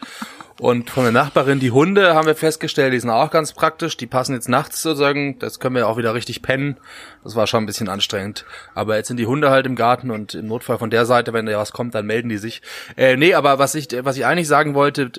Und 0.59 0.91
von 0.91 1.03
der 1.03 1.11
Nachbarin, 1.11 1.59
die 1.59 1.71
Hunde 1.71 2.13
haben 2.13 2.27
wir 2.27 2.35
festgestellt, 2.35 2.93
die 2.93 2.99
sind 2.99 3.09
auch 3.09 3.31
ganz 3.31 3.53
praktisch. 3.53 3.97
Die 3.97 4.05
passen 4.05 4.33
jetzt 4.33 4.47
nachts 4.47 4.83
sozusagen. 4.83 5.39
Das 5.39 5.59
können 5.59 5.75
wir 5.75 5.87
auch 5.87 5.97
wieder 5.97 6.13
richtig 6.13 6.43
pennen. 6.43 6.77
Das 7.23 7.35
war 7.35 7.47
schon 7.47 7.63
ein 7.63 7.65
bisschen 7.65 7.89
anstrengend. 7.89 8.45
Aber 8.75 8.95
jetzt 8.95 9.07
sind 9.07 9.17
die 9.17 9.25
Hunde 9.25 9.49
halt 9.49 9.65
im 9.65 9.75
Garten 9.75 10.11
und 10.11 10.35
im 10.35 10.47
Notfall 10.47 10.77
von 10.77 10.91
der 10.91 11.07
Seite, 11.07 11.33
wenn 11.33 11.47
da 11.47 11.57
was 11.57 11.73
kommt, 11.73 11.95
dann 11.95 12.05
melden 12.05 12.29
die 12.29 12.37
sich. 12.37 12.61
Äh, 12.95 13.17
nee, 13.17 13.33
aber 13.33 13.57
was 13.57 13.73
ich, 13.73 13.87
was 14.01 14.17
ich 14.17 14.25
eigentlich 14.25 14.47
sagen 14.47 14.75
wollte, 14.75 15.11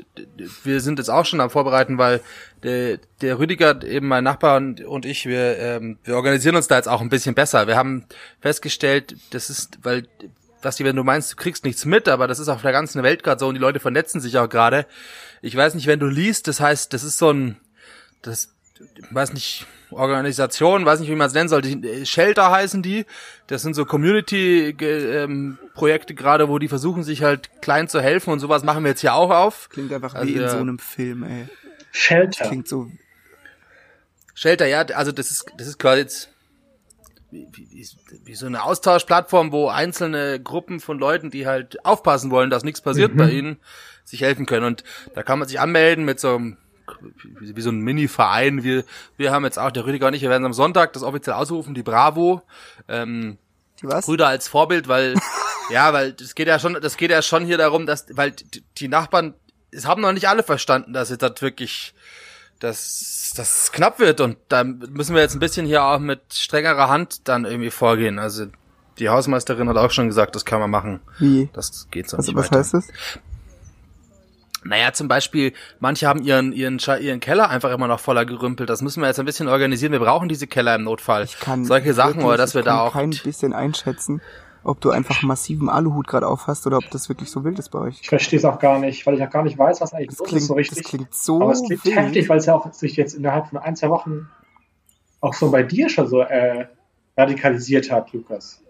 wir 0.63 0.81
sind 0.81 1.01
jetzt 1.01 1.11
auch 1.11 1.27
schon 1.27 1.41
am 1.41 1.51
Vorbereiten, 1.51 1.99
weil 1.99 2.21
der, 2.63 2.99
der 3.21 3.39
Rüdiger, 3.39 3.83
eben 3.85 4.09
mein 4.09 4.25
Nachbar 4.25 4.57
und, 4.57 4.81
und 4.83 5.07
ich, 5.07 5.27
wir, 5.27 5.59
ähm, 5.59 5.99
wir 6.05 6.17
organisieren 6.17 6.57
uns 6.57 6.69
da 6.69 6.77
jetzt 6.77 6.89
auch 6.89 7.01
ein 7.01 7.09
bisschen 7.09 7.35
besser. 7.35 7.67
Wir 7.67 7.77
haben 7.77 8.05
festgestellt, 8.41 9.17
das 9.31 9.51
ist, 9.51 9.79
weil, 9.83 10.07
was 10.63 10.77
die, 10.77 10.85
wenn 10.85 10.97
du 10.97 11.05
meinst, 11.05 11.33
du 11.33 11.37
kriegst 11.37 11.65
nichts 11.65 11.85
mit, 11.85 12.09
aber 12.09 12.27
das 12.27 12.39
ist 12.39 12.49
auf 12.49 12.63
der 12.63 12.73
ganzen 12.73 13.03
Welt 13.03 13.23
gerade 13.23 13.39
so 13.39 13.49
und 13.49 13.55
die 13.55 13.61
Leute 13.61 13.81
vernetzen 13.81 14.21
sich 14.21 14.39
auch 14.39 14.49
gerade. 14.49 14.87
Ich 15.43 15.57
weiß 15.57 15.75
nicht, 15.75 15.87
wenn 15.87 16.01
du 16.01 16.07
liest, 16.07 16.49
das 16.49 16.61
heißt, 16.61 16.93
das 16.93 17.05
ist 17.05 17.19
so 17.19 17.31
ein, 17.31 17.57
das, 18.23 18.55
ich 18.75 19.15
weiß 19.15 19.33
nicht, 19.33 19.67
Organisation, 19.91 20.85
weiß 20.85 21.01
nicht, 21.01 21.11
wie 21.11 21.15
man 21.15 21.29
es 21.29 21.35
nennen 21.35 21.49
soll, 21.49 21.63
die, 21.63 21.83
äh, 21.87 22.05
Shelter 22.05 22.51
heißen 22.51 22.83
die. 22.83 23.07
Das 23.47 23.63
sind 23.63 23.73
so 23.75 23.87
Community-Projekte 23.87 26.15
gerade, 26.15 26.49
wo 26.49 26.59
die 26.59 26.69
versuchen, 26.69 27.05
sich 27.05 27.23
halt 27.23 27.63
klein 27.63 27.89
zu 27.89 28.03
helfen 28.03 28.31
und 28.31 28.41
sowas 28.41 28.65
machen 28.65 28.85
wir 28.85 28.91
jetzt 28.91 29.01
hier 29.01 29.15
auch 29.15 29.31
auf. 29.31 29.71
Klingt 29.71 29.91
einfach 29.93 30.15
Also, 30.15 30.29
wie 30.29 30.35
in 30.35 30.49
so 30.49 30.59
einem 30.59 30.79
Film, 30.79 31.23
ey. 31.23 31.49
Shelter. 31.93 32.47
Klingt 32.47 32.69
so. 32.69 32.91
Shelter, 34.35 34.67
ja, 34.67 34.83
also 34.83 35.13
das 35.13 35.31
ist, 35.31 35.47
das 35.57 35.67
ist 35.67 35.79
quasi 35.79 36.01
jetzt 36.03 36.29
wie, 37.31 37.47
wie, 37.53 37.87
wie 38.25 38.35
so 38.35 38.47
eine 38.47 38.63
Austauschplattform, 38.63 39.53
wo 39.53 39.69
einzelne 39.69 40.41
Gruppen 40.41 40.81
von 40.81 40.99
Leuten, 40.99 41.31
die 41.31 41.47
halt 41.47 41.85
aufpassen 41.85 42.31
wollen, 42.31 42.51
dass 42.51 42.65
nichts 42.65 42.81
passiert 42.81 43.17
bei 43.17 43.31
ihnen, 43.31 43.59
sich 44.05 44.23
helfen 44.23 44.47
können. 44.47 44.65
Und 44.65 44.85
da 45.15 45.23
kann 45.23 45.39
man 45.39 45.49
sich 45.49 45.61
anmelden 45.61 46.05
mit 46.05 46.21
so 46.21 46.37
einem 46.37 46.57
wie, 47.41 47.55
wie 47.55 47.61
so 47.61 47.71
ein 47.71 47.81
Mini-Verein. 47.81 48.63
Wir, 48.63 48.85
wir 49.17 49.33
haben 49.33 49.45
jetzt 49.45 49.59
auch, 49.59 49.71
der 49.71 49.85
Rüdiger 49.85 50.07
und 50.07 50.15
ich, 50.15 50.23
wir 50.23 50.31
werden 50.31 50.47
am 50.47 50.55
Sonntag 50.55 50.93
das 50.95 51.03
offiziell 51.03 51.37
ausrufen, 51.37 51.75
die 51.75 51.83
Bravo. 51.83 52.43
Ähm, 52.89 53.39
Die 53.83 53.87
was? 53.87 54.07
Brüder 54.07 54.29
als 54.29 54.49
Vorbild, 54.49 54.89
weil 54.89 55.15
ja, 55.71 55.93
weil 55.93 56.13
das 56.13 56.35
geht 56.35 56.49
ja 56.49 56.59
schon, 56.59 56.79
das 56.81 56.97
geht 56.97 57.11
ja 57.11 57.23
schon 57.23 57.45
hier 57.45 57.59
darum, 57.59 57.87
dass 57.87 58.07
weil 58.17 58.33
die 58.79 58.89
Nachbarn, 58.89 59.35
es 59.71 59.87
haben 59.87 60.03
noch 60.03 60.13
nicht 60.13 60.29
alle 60.29 60.43
verstanden, 60.43 60.93
dass 60.93 61.11
jetzt 61.11 61.23
das 61.23 61.41
wirklich 61.41 61.95
dass 62.61 63.33
das 63.37 63.71
knapp 63.71 64.01
wird 64.01 64.21
und 64.21 64.37
da 64.49 64.65
müssen 64.65 65.15
wir 65.15 65.23
jetzt 65.23 65.35
ein 65.35 65.39
bisschen 65.41 65.65
hier 65.67 65.85
auch 65.85 66.01
mit 66.01 66.21
strengerer 66.33 66.89
Hand 66.89 67.29
dann 67.29 67.45
irgendwie 67.45 67.71
vorgehen. 67.71 68.19
Also 68.19 68.47
die 68.99 69.09
Hausmeisterin 69.09 69.69
hat 69.69 69.77
auch 69.77 69.93
schon 69.93 70.09
gesagt, 70.09 70.35
das 70.35 70.45
kann 70.45 70.59
man 70.59 70.71
machen. 70.71 71.01
Wie? 71.21 71.49
Das 71.53 71.87
geht 71.93 72.09
so 72.09 72.19
Was, 72.19 72.27
nicht 72.27 72.35
was 72.37 72.47
weiter. 72.47 72.59
heißt 72.59 72.75
das? 72.75 72.89
Naja, 74.65 74.93
zum 74.93 75.07
Beispiel, 75.07 75.53
manche 75.79 76.09
haben 76.09 76.21
ihren, 76.21 76.53
ihren, 76.53 76.79
ihren 77.01 77.21
Keller 77.21 77.49
einfach 77.49 77.71
immer 77.71 77.87
noch 77.87 78.01
voller 78.01 78.25
gerümpelt. 78.27 78.69
Das 78.69 78.83
müssen 78.83 79.01
wir 79.01 79.07
jetzt 79.07 79.21
ein 79.21 79.25
bisschen 79.25 79.47
organisieren. 79.47 79.93
Wir 79.93 80.01
brauchen 80.01 80.29
diese 80.29 80.49
Keller 80.49 80.75
im 80.75 80.83
Notfall. 80.83 81.23
Ich 81.25 81.39
kann 81.39 81.65
Solche 81.65 81.95
Sachen, 81.95 82.25
oder 82.25 82.37
dass 82.37 82.55
wir 82.55 82.61
ich 82.63 82.67
kann 82.67 82.75
da 82.77 82.81
auch. 82.83 82.93
kein 82.95 83.11
bisschen 83.11 83.53
einschätzen, 83.53 84.21
ob 84.65 84.81
du 84.81 84.91
einfach 84.91 85.23
einen 85.23 85.29
massiven 85.29 85.69
Aluhut 85.69 86.07
gerade 86.07 86.27
aufhast 86.27 86.67
oder 86.67 86.79
ob 86.79 86.91
das 86.91 87.09
wirklich 87.09 87.31
so 87.31 87.45
wild 87.45 87.59
ist 87.59 87.71
bei 87.71 87.79
euch. 87.79 87.99
Ich 88.03 88.09
verstehe 88.09 88.39
es 88.39 88.45
auch 88.45 88.59
gar 88.59 88.79
nicht, 88.79 89.07
weil 89.07 89.15
ich 89.15 89.23
auch 89.23 89.31
gar 89.31 89.43
nicht 89.43 89.57
weiß, 89.59 89.81
was 89.81 89.93
eigentlich 89.93 90.09
Das 90.11 90.19
los 90.19 90.29
klingt, 90.29 90.43
ist 90.43 90.49
so 90.49 90.55
das 90.55 90.59
richtig. 90.59 90.85
klingt 90.85 91.15
so 91.15 91.43
Aber 91.43 91.53
es 91.53 91.63
klingt 91.63 91.85
wild. 91.85 91.97
heftig, 91.97 92.29
weil 92.29 92.39
es 92.39 92.47
ja 92.47 92.55
auch 92.55 92.73
sich 92.73 92.97
jetzt 92.97 93.15
innerhalb 93.15 93.49
von 93.49 93.59
ein, 93.59 93.77
zwei 93.77 93.91
Wochen 93.91 94.29
auch 95.21 95.35
so 95.35 95.51
bei 95.51 95.63
dir 95.63 95.89
schon 95.89 96.09
so 96.09 96.21
äh, 96.21 96.67
radikalisiert 97.17 97.91
hat, 97.91 98.13
Lukas. 98.13 98.63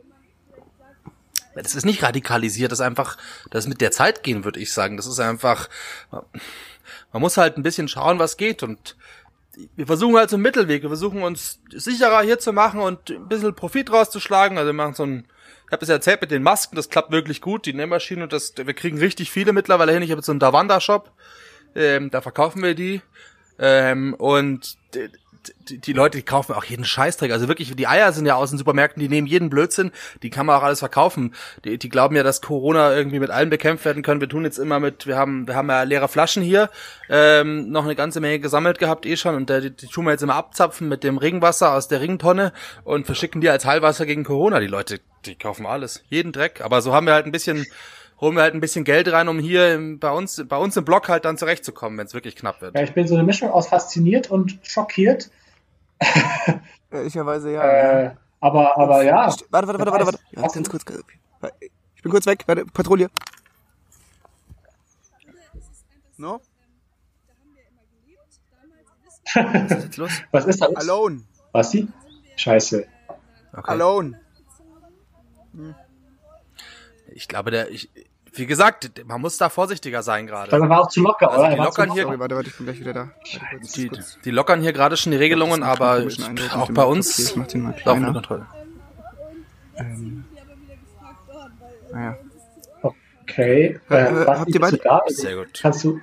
Das 1.54 1.74
ist 1.74 1.84
nicht 1.84 2.02
radikalisiert, 2.02 2.70
das 2.70 2.78
ist 2.78 2.84
einfach, 2.86 3.16
das 3.50 3.66
mit 3.66 3.80
der 3.80 3.90
Zeit 3.90 4.22
gehen, 4.22 4.44
würde 4.44 4.60
ich 4.60 4.72
sagen. 4.72 4.96
Das 4.96 5.06
ist 5.06 5.18
einfach, 5.18 5.68
man 6.10 7.20
muss 7.22 7.36
halt 7.36 7.56
ein 7.56 7.62
bisschen 7.64 7.88
schauen, 7.88 8.18
was 8.18 8.36
geht 8.36 8.62
und 8.62 8.96
wir 9.74 9.88
versuchen 9.88 10.16
halt 10.16 10.30
so 10.30 10.36
einen 10.36 10.44
Mittelweg. 10.44 10.82
Wir 10.82 10.88
versuchen 10.88 11.22
uns 11.22 11.58
sicherer 11.74 12.22
hier 12.22 12.38
zu 12.38 12.52
machen 12.52 12.78
und 12.80 13.10
ein 13.10 13.26
bisschen 13.28 13.54
Profit 13.56 13.90
rauszuschlagen. 13.90 14.56
Also 14.56 14.68
wir 14.68 14.72
machen 14.72 14.94
so 14.94 15.02
ein, 15.02 15.26
ich 15.68 15.72
habe 15.72 15.82
es 15.82 15.88
ja 15.88 15.96
erzählt 15.96 16.22
mit 16.22 16.30
den 16.30 16.42
Masken, 16.42 16.76
das 16.76 16.88
klappt 16.88 17.12
wirklich 17.12 17.42
gut, 17.42 17.66
die 17.66 17.74
Nähmaschine 17.74 18.22
und 18.22 18.32
das, 18.32 18.54
wir 18.56 18.72
kriegen 18.72 18.98
richtig 18.98 19.30
viele 19.30 19.52
mittlerweile 19.52 19.92
hin. 19.92 20.02
Ich 20.02 20.10
habe 20.10 20.20
jetzt 20.20 20.26
so 20.26 20.32
einen 20.32 20.40
Davanda-Shop, 20.40 21.12
ähm, 21.74 22.10
da 22.10 22.22
verkaufen 22.22 22.62
wir 22.62 22.74
die 22.74 23.02
ähm, 23.58 24.14
und 24.14 24.78
die, 25.68 25.78
die, 25.78 25.92
Leute, 25.92 26.18
die 26.18 26.24
kaufen 26.24 26.54
auch 26.54 26.64
jeden 26.64 26.84
Scheißdreck. 26.84 27.32
Also 27.32 27.48
wirklich, 27.48 27.74
die 27.76 27.86
Eier 27.86 28.12
sind 28.12 28.26
ja 28.26 28.36
aus 28.36 28.50
den 28.50 28.58
Supermärkten, 28.58 29.00
die 29.00 29.08
nehmen 29.08 29.26
jeden 29.26 29.50
Blödsinn, 29.50 29.92
die 30.22 30.30
kann 30.30 30.46
man 30.46 30.56
auch 30.56 30.62
alles 30.62 30.78
verkaufen. 30.78 31.34
Die, 31.64 31.78
die 31.78 31.88
glauben 31.88 32.16
ja, 32.16 32.22
dass 32.22 32.40
Corona 32.40 32.94
irgendwie 32.94 33.18
mit 33.18 33.30
allem 33.30 33.50
bekämpft 33.50 33.84
werden 33.84 34.02
können. 34.02 34.20
Wir 34.20 34.28
tun 34.28 34.44
jetzt 34.44 34.58
immer 34.58 34.80
mit, 34.80 35.06
wir 35.06 35.16
haben, 35.16 35.46
wir 35.46 35.54
haben 35.54 35.68
ja 35.68 35.82
leere 35.82 36.08
Flaschen 36.08 36.42
hier, 36.42 36.70
ähm, 37.08 37.70
noch 37.70 37.84
eine 37.84 37.94
ganze 37.94 38.20
Menge 38.20 38.40
gesammelt 38.40 38.78
gehabt 38.78 39.06
eh 39.06 39.16
schon 39.16 39.34
und 39.34 39.50
die, 39.50 39.70
die 39.70 39.86
tun 39.86 40.06
wir 40.06 40.12
jetzt 40.12 40.22
immer 40.22 40.36
abzapfen 40.36 40.88
mit 40.88 41.04
dem 41.04 41.18
Ringwasser 41.18 41.74
aus 41.74 41.88
der 41.88 42.00
Ringtonne 42.00 42.52
und 42.84 43.06
verschicken 43.06 43.40
die 43.40 43.50
als 43.50 43.64
Heilwasser 43.64 44.06
gegen 44.06 44.24
Corona. 44.24 44.60
Die 44.60 44.66
Leute, 44.66 45.00
die 45.24 45.36
kaufen 45.36 45.66
alles, 45.66 46.02
jeden 46.08 46.32
Dreck. 46.32 46.60
Aber 46.60 46.82
so 46.82 46.92
haben 46.92 47.06
wir 47.06 47.14
halt 47.14 47.26
ein 47.26 47.32
bisschen 47.32 47.66
holen 48.20 48.34
wir 48.34 48.42
halt 48.42 48.54
ein 48.54 48.60
bisschen 48.60 48.84
Geld 48.84 49.10
rein, 49.12 49.28
um 49.28 49.38
hier 49.38 49.74
im, 49.74 49.98
bei 49.98 50.10
uns 50.10 50.42
bei 50.48 50.56
uns 50.56 50.76
im 50.76 50.84
Blog 50.84 51.08
halt 51.08 51.24
dann 51.24 51.38
zurechtzukommen, 51.38 51.98
wenn 51.98 52.06
es 52.06 52.14
wirklich 52.14 52.36
knapp 52.36 52.60
wird. 52.60 52.74
Ja, 52.74 52.82
ich 52.82 52.92
bin 52.92 53.06
so 53.06 53.14
eine 53.14 53.24
Mischung 53.24 53.50
aus 53.50 53.68
fasziniert 53.68 54.30
und 54.30 54.58
schockiert. 54.62 55.30
Ehrlicherweise 56.90 57.52
ja. 57.52 57.62
Äh, 57.62 58.10
aber, 58.40 58.76
aber 58.76 59.02
ja. 59.04 59.26
Warte, 59.26 59.44
warte, 59.50 59.68
warte, 59.68 59.92
warte, 59.92 60.06
warte. 60.06 60.18
Ja, 60.30 60.42
Was 60.42 60.52
ganz 60.52 60.70
kurz. 60.70 60.84
Ich 61.94 62.02
bin 62.02 62.12
kurz 62.12 62.26
weg. 62.26 62.44
Warte, 62.46 62.64
Patrouille. 62.66 63.08
No? 66.16 66.40
Was 69.34 69.72
ist 69.72 69.84
jetzt 69.84 69.96
los? 69.98 70.10
Was 70.30 70.46
ist 70.46 70.62
da? 70.62 70.66
los? 70.66 70.76
Alone. 70.76 71.22
Was 71.52 71.70
sie? 71.70 71.88
Scheiße. 72.36 72.86
Okay. 73.52 73.70
Alone. 73.70 74.20
Ich 77.12 77.26
glaube, 77.28 77.50
der, 77.50 77.70
ich, 77.70 77.88
wie 78.34 78.46
gesagt, 78.46 79.04
man 79.06 79.20
muss 79.20 79.38
da 79.38 79.48
vorsichtiger 79.48 80.02
sein 80.02 80.26
Weil 80.26 80.48
gerade. 80.48 80.50
er 80.64 80.68
war 80.68 80.80
auch 80.82 80.88
zu 80.88 81.00
locker, 81.00 81.30
Also 81.30 81.40
oder? 81.40 81.50
die 81.50 81.56
Er 81.58 81.64
lockern 81.64 81.92
hier- 81.92 82.02
Sorry, 82.04 82.18
warte, 82.18 82.36
warte, 82.36 82.48
ich 82.50 82.56
bin 82.56 82.66
gleich 82.66 82.80
wieder 82.80 82.92
da. 82.92 83.10
Kurz, 83.50 83.72
Die, 83.72 83.88
kurz. 83.88 84.18
die 84.24 84.30
lockern 84.30 84.60
hier 84.60 84.72
gerade 84.72 84.96
schon 84.96 85.12
die 85.12 85.18
Regelungen, 85.18 85.60
Das 85.60 85.70
aber 85.80 86.04
auch 86.56 86.70
bei 86.70 86.84
uns 86.84 87.16
hier. 87.16 87.24
Ich 87.26 87.36
mach 87.36 87.46
den 87.46 87.62
mal 87.62 87.72
kleiner. 87.72 88.12
Kontrolle. 88.12 88.46
Ähm, 89.76 90.24
naja. 91.92 92.16
Okay. 92.82 93.78
Äh, 93.90 93.94
Äh, 93.94 94.26
was 94.26 94.40
habt 94.40 94.54
ihr 94.54 94.60
beide- 94.60 94.76
da? 94.78 95.02
Sehr 95.08 95.36
gut. 95.36 95.58
Kannst 95.60 95.84
du. 95.84 96.00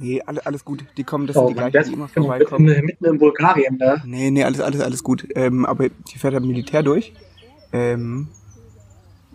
Nee, 0.00 0.22
alle, 0.24 0.44
alles 0.46 0.64
gut. 0.64 0.84
Die 0.96 1.02
kommen, 1.02 1.26
das 1.26 1.34
sind 1.34 1.42
Oh, 1.44 1.48
die 1.48 1.54
man, 1.54 1.70
gleichen, 1.72 1.88
die 1.88 1.94
immer 1.94 2.08
vorbeikommen. 2.08 2.66
mitten 2.84 3.04
in 3.04 3.18
Bulgarien, 3.18 3.76
ne? 3.78 4.00
Nee, 4.04 4.30
nee, 4.30 4.44
alles, 4.44 4.60
alles, 4.60 4.80
alles 4.80 5.02
gut. 5.02 5.26
Ähm, 5.34 5.66
aber 5.66 5.88
die 5.88 6.18
fährt 6.18 6.34
halt 6.34 6.44
Militär 6.44 6.82
durch. 6.84 7.12
Ähm, 7.72 8.28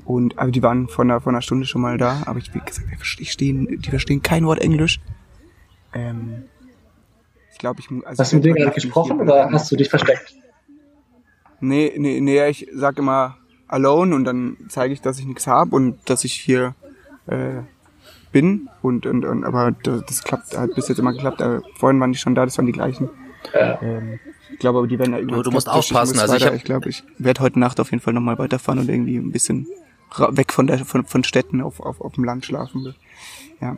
und, 0.06 0.38
aber 0.38 0.52
die 0.52 0.62
waren 0.62 0.88
vor 0.88 1.06
einer, 1.06 1.22
vor 1.22 1.32
einer 1.32 1.42
Stunde 1.42 1.66
schon 1.66 1.82
mal 1.82 1.98
da. 1.98 2.24
Aber 2.26 2.40
ich, 2.40 2.54
wie 2.54 2.60
gesagt, 2.60 2.88
die 2.92 2.96
verstehen, 2.96 3.82
die 3.82 3.90
verstehen 3.90 4.22
kein 4.22 4.46
Wort 4.46 4.60
Englisch. 4.60 5.00
Ähm, 5.94 6.44
ich 7.52 7.58
glaube, 7.60 7.80
ich 7.80 7.90
mu- 7.90 8.04
also 8.04 8.20
Hast 8.22 8.32
du 8.32 8.38
mit 8.38 8.46
denen 8.46 8.56
gerade 8.56 8.72
gesprochen 8.74 9.22
oder 9.22 9.50
hast 9.52 9.72
du 9.72 9.76
dich 9.76 9.90
versteckt? 9.90 10.34
Nee, 11.62 11.94
nee, 11.98 12.20
nee, 12.20 12.46
ich 12.50 12.68
sag 12.74 12.98
immer 12.98 13.38
alone 13.68 14.14
und 14.16 14.26
dann 14.26 14.58
zeige 14.68 14.94
ich, 14.94 15.02
dass 15.02 15.20
ich 15.20 15.26
nichts 15.26 15.48
habe 15.48 15.76
und 15.76 15.98
dass 16.10 16.26
ich 16.26 16.34
hier 16.34 16.76
äh, 17.28 17.62
bin 18.34 18.68
und, 18.82 19.06
und, 19.06 19.24
und 19.24 19.46
aber 19.46 19.72
das, 19.72 20.04
das 20.06 20.24
klappt, 20.24 20.58
hat 20.58 20.76
bis 20.76 20.90
jetzt 20.90 20.98
immer 21.00 21.14
geklappt. 21.14 21.42
Aber 21.42 21.62
vorhin 21.78 22.00
waren 22.02 22.12
die 22.12 22.18
schon 22.18 22.36
da, 22.36 22.44
das 22.44 22.58
waren 22.58 22.66
die 22.66 22.72
gleichen. 22.74 23.10
Ja. 23.54 23.82
Ähm, 23.82 24.20
ich 24.52 24.60
glaube, 24.60 24.80
aber 24.80 24.88
die 24.88 25.00
werden 25.00 25.12
da 25.14 25.18
irgendwann 25.18 25.44
du 25.44 25.52
musst 25.52 25.68
aufpassen, 25.70 26.16
Ich, 26.16 26.22
muss 26.22 26.30
also 26.30 26.36
ich 26.36 26.44
weiter. 26.44 26.56
ich 26.56 26.64
glaube, 26.64 26.90
ich 26.90 27.04
werde 27.18 27.42
heute 27.42 27.60
Nacht 27.60 27.80
auf 27.80 27.92
jeden 27.92 28.02
Fall 28.02 28.14
nochmal 28.14 28.38
weiterfahren 28.38 28.80
und 28.80 28.90
irgendwie 28.90 29.18
ein 29.18 29.32
bisschen 29.32 29.68
weg 30.30 30.54
von 30.54 30.68
der 30.68 30.86
von, 30.86 31.06
von 31.06 31.24
Städten 31.24 31.62
auf, 31.62 31.80
auf, 31.80 32.00
auf 32.02 32.14
dem 32.14 32.24
Land 32.24 32.46
schlafen. 32.46 32.94
Ja. 33.62 33.78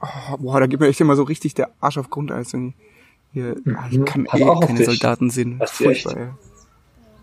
Oh, 0.00 0.36
boah, 0.38 0.60
da 0.60 0.66
gibt 0.66 0.80
mir 0.80 0.88
echt 0.88 1.00
immer 1.00 1.16
so 1.16 1.22
richtig 1.22 1.54
der 1.54 1.70
Arsch 1.80 1.96
auf 1.98 2.10
Grundeis. 2.10 2.52
irgendwie. 2.52 2.74
Hier, 3.32 3.56
ah, 3.76 3.86
ich 3.90 3.98
Mhm. 3.98 4.04
kann 4.04 4.24
Pass 4.24 4.40
eh 4.40 4.44
auch 4.44 4.56
auf 4.56 4.66
keine 4.66 4.78
dich. 4.78 4.86
Soldaten 4.86 5.30
sehen. 5.30 5.60
Echt. 5.60 5.72
Furchtbar, 5.72 6.16
ey. 6.16 6.28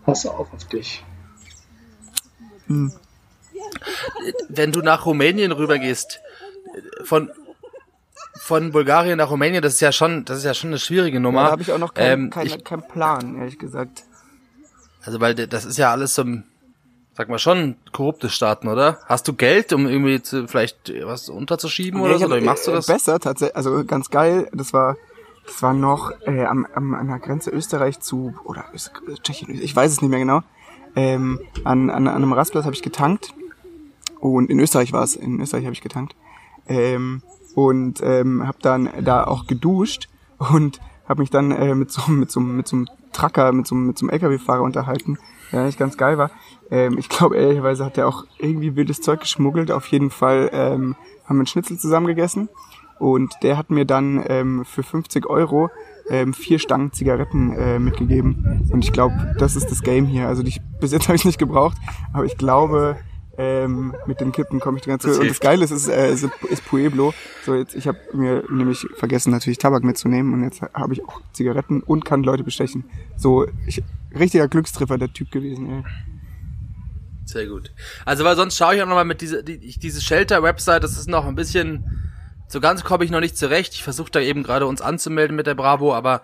Pass 0.04 0.26
auf 0.26 0.52
auf 0.52 0.64
dich. 0.68 1.04
Hm. 2.66 2.92
Wenn 4.48 4.72
du 4.72 4.80
nach 4.80 5.06
Rumänien 5.06 5.52
rübergehst, 5.52 6.20
von 7.04 7.30
von 8.44 8.72
Bulgarien 8.72 9.18
nach 9.18 9.30
Rumänien, 9.30 9.62
das 9.62 9.74
ist 9.74 9.80
ja 9.80 9.92
schon, 9.92 10.24
das 10.24 10.38
ist 10.38 10.44
ja 10.44 10.52
schon 10.52 10.70
eine 10.70 10.78
schwierige 10.80 11.20
Nummer. 11.20 11.40
Ja, 11.42 11.46
da 11.46 11.52
habe 11.52 11.62
ich 11.62 11.70
auch 11.72 11.78
noch 11.78 11.94
keinen 11.94 12.24
Ähm, 12.24 12.30
kein, 12.30 12.46
ich- 12.46 12.64
kein 12.64 12.82
Plan, 12.88 13.38
ehrlich 13.38 13.56
gesagt. 13.56 14.02
Also 15.04 15.20
weil 15.20 15.34
das 15.34 15.64
ist 15.64 15.78
ja 15.78 15.92
alles 15.92 16.14
so, 16.16 16.24
sag 17.16 17.28
mal 17.28 17.38
schon, 17.38 17.76
korrupte 17.92 18.28
Staaten, 18.28 18.66
oder? 18.66 18.98
Hast 19.06 19.28
du 19.28 19.32
Geld, 19.34 19.72
um 19.72 19.86
irgendwie 19.86 20.20
zu, 20.22 20.48
vielleicht 20.48 20.92
was 21.04 21.28
unterzuschieben 21.28 22.00
Nee, 22.00 22.06
oder 22.06 22.18
so? 22.18 22.24
hab, 22.24 22.30
Oder 22.32 22.40
wie 22.40 22.44
machst 22.44 22.66
du 22.66 22.72
äh, 22.72 22.74
das? 22.74 22.86
Besser 22.86 23.20
tatsächlich, 23.20 23.56
also 23.56 23.84
ganz 23.84 24.10
geil. 24.10 24.48
Das 24.52 24.72
war, 24.72 24.96
das 25.46 25.62
war 25.62 25.72
noch 25.72 26.10
äh, 26.26 26.44
am, 26.44 26.66
am, 26.74 26.94
an 26.94 27.06
der 27.08 27.18
Grenze 27.20 27.50
Österreich 27.50 28.00
zu 28.00 28.34
oder 28.44 28.64
Öst, 28.74 28.90
Tschechien, 29.22 29.50
ich 29.62 29.74
weiß 29.76 29.92
es 29.92 30.00
nicht 30.02 30.10
mehr 30.10 30.18
genau. 30.18 30.42
Ähm, 30.96 31.40
an, 31.64 31.90
an, 31.90 32.08
an 32.08 32.16
einem 32.16 32.32
Rastplatz 32.32 32.64
habe 32.64 32.74
ich 32.74 32.82
getankt 32.82 33.32
und 34.18 34.50
in 34.50 34.58
Österreich 34.58 34.92
war 34.92 35.04
es. 35.04 35.14
In 35.16 35.40
Österreich 35.40 35.64
habe 35.64 35.74
ich 35.74 35.80
getankt 35.80 36.14
ähm, 36.66 37.22
und 37.54 38.00
ähm, 38.02 38.46
habe 38.46 38.58
dann 38.62 38.88
da 39.02 39.24
auch 39.24 39.46
geduscht 39.46 40.08
und 40.38 40.80
habe 41.08 41.20
mich 41.20 41.30
dann 41.30 41.50
äh, 41.50 41.74
mit 41.74 41.90
so 41.90 42.10
mit 42.10 42.30
so 42.30 42.40
mit 42.40 42.66
so 42.68 42.76
einem 42.76 42.88
Trucker, 43.12 43.52
mit 43.52 43.66
so 43.66 43.74
mit 43.74 43.98
so 43.98 44.06
einem 44.06 44.14
LKW-Fahrer 44.14 44.62
unterhalten, 44.62 45.18
der 45.52 45.62
eigentlich 45.62 45.78
ganz 45.78 45.96
geil 45.96 46.18
war. 46.18 46.30
Ähm, 46.70 46.98
ich 46.98 47.08
glaube 47.08 47.36
ehrlicherweise 47.36 47.84
hat 47.84 47.98
er 47.98 48.08
auch 48.08 48.24
irgendwie 48.38 48.76
wildes 48.76 49.00
Zeug 49.00 49.20
geschmuggelt. 49.20 49.70
Auf 49.70 49.86
jeden 49.88 50.10
Fall 50.10 50.50
ähm, 50.52 50.96
haben 51.24 51.36
wir 51.36 51.40
einen 51.40 51.46
Schnitzel 51.46 51.78
zusammen 51.78 52.06
gegessen 52.06 52.48
und 52.98 53.34
der 53.42 53.58
hat 53.58 53.70
mir 53.70 53.84
dann 53.84 54.24
ähm, 54.28 54.64
für 54.64 54.82
50 54.82 55.26
Euro 55.26 55.70
ähm, 56.08 56.34
vier 56.34 56.58
Stangen 56.58 56.92
Zigaretten 56.92 57.52
äh, 57.52 57.78
mitgegeben. 57.78 58.68
Und 58.72 58.84
ich 58.84 58.92
glaube, 58.92 59.34
das 59.38 59.56
ist 59.56 59.70
das 59.70 59.82
Game 59.82 60.06
hier. 60.06 60.28
Also 60.28 60.42
die, 60.42 60.60
bis 60.80 60.92
jetzt 60.92 61.08
habe 61.08 61.16
ich 61.16 61.24
nicht 61.24 61.38
gebraucht, 61.38 61.76
aber 62.12 62.24
ich 62.24 62.36
glaube, 62.36 62.96
ähm, 63.38 63.94
mit 64.06 64.20
den 64.20 64.32
Kippen 64.32 64.60
komme 64.60 64.78
ich 64.78 64.84
die 64.84 64.90
ganze 64.90 65.10
Zeit. 65.10 65.20
Und 65.20 65.30
das. 65.30 65.40
Geile 65.40 65.64
ist, 65.64 65.70
ist, 65.70 65.88
äh, 65.88 66.12
ist, 66.12 66.28
ist 66.50 66.64
Pueblo. 66.66 67.14
So 67.44 67.54
jetzt, 67.54 67.74
ich 67.74 67.88
habe 67.88 67.98
mir 68.12 68.44
nämlich 68.50 68.86
vergessen 68.96 69.30
natürlich 69.30 69.58
Tabak 69.58 69.84
mitzunehmen 69.84 70.34
und 70.34 70.44
jetzt 70.44 70.60
habe 70.60 70.92
ich 70.92 71.02
auch 71.08 71.20
Zigaretten 71.32 71.82
und 71.82 72.04
kann 72.04 72.22
Leute 72.22 72.44
bestechen. 72.44 72.84
So 73.16 73.46
ich, 73.66 73.82
richtiger 74.14 74.48
Glückstreffer 74.48 74.98
der 74.98 75.12
Typ 75.12 75.30
gewesen. 75.30 75.70
Ey. 75.70 75.84
Sehr 77.24 77.46
gut. 77.46 77.72
Also 78.04 78.24
weil 78.24 78.36
sonst 78.36 78.58
schaue 78.58 78.76
ich 78.76 78.82
auch 78.82 78.86
nochmal 78.86 79.06
mit 79.06 79.20
diese, 79.22 79.42
die, 79.42 79.58
diese 79.58 80.00
Shelter-Website, 80.02 80.84
das 80.84 80.98
ist 80.98 81.08
noch 81.08 81.26
ein 81.26 81.34
bisschen, 81.34 81.84
so 82.48 82.60
ganz 82.60 82.84
komme 82.84 83.04
ich 83.04 83.10
noch 83.10 83.20
nicht 83.20 83.38
zurecht. 83.38 83.72
Ich 83.74 83.82
versuche 83.82 84.10
da 84.10 84.20
eben 84.20 84.42
gerade 84.42 84.66
uns 84.66 84.82
anzumelden 84.82 85.36
mit 85.36 85.46
der 85.46 85.54
Bravo, 85.54 85.94
aber 85.94 86.22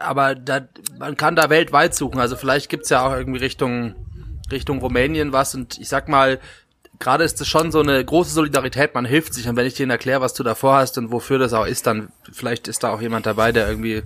aber 0.00 0.34
da, 0.34 0.68
man 0.98 1.16
kann 1.16 1.36
da 1.36 1.50
weltweit 1.50 1.94
suchen. 1.94 2.18
Also 2.18 2.36
vielleicht 2.36 2.68
gibt's 2.68 2.90
ja 2.90 3.06
auch 3.06 3.12
irgendwie 3.12 3.40
Richtung 3.40 3.94
Richtung 4.50 4.78
Rumänien 4.78 5.32
was 5.32 5.54
und 5.54 5.78
ich 5.78 5.88
sag 5.88 6.08
mal, 6.08 6.38
gerade 6.98 7.24
ist 7.24 7.40
es 7.40 7.48
schon 7.48 7.72
so 7.72 7.80
eine 7.80 8.04
große 8.04 8.32
Solidarität, 8.32 8.94
man 8.94 9.04
hilft 9.04 9.34
sich 9.34 9.48
und 9.48 9.56
wenn 9.56 9.66
ich 9.66 9.74
denen 9.74 9.90
erkläre, 9.90 10.20
was 10.20 10.34
du 10.34 10.42
davor 10.42 10.76
hast 10.76 10.98
und 10.98 11.10
wofür 11.10 11.38
das 11.38 11.52
auch 11.52 11.66
ist, 11.66 11.86
dann 11.86 12.08
vielleicht 12.32 12.68
ist 12.68 12.82
da 12.84 12.90
auch 12.90 13.00
jemand 13.00 13.26
dabei, 13.26 13.52
der 13.52 13.68
irgendwie 13.68 14.02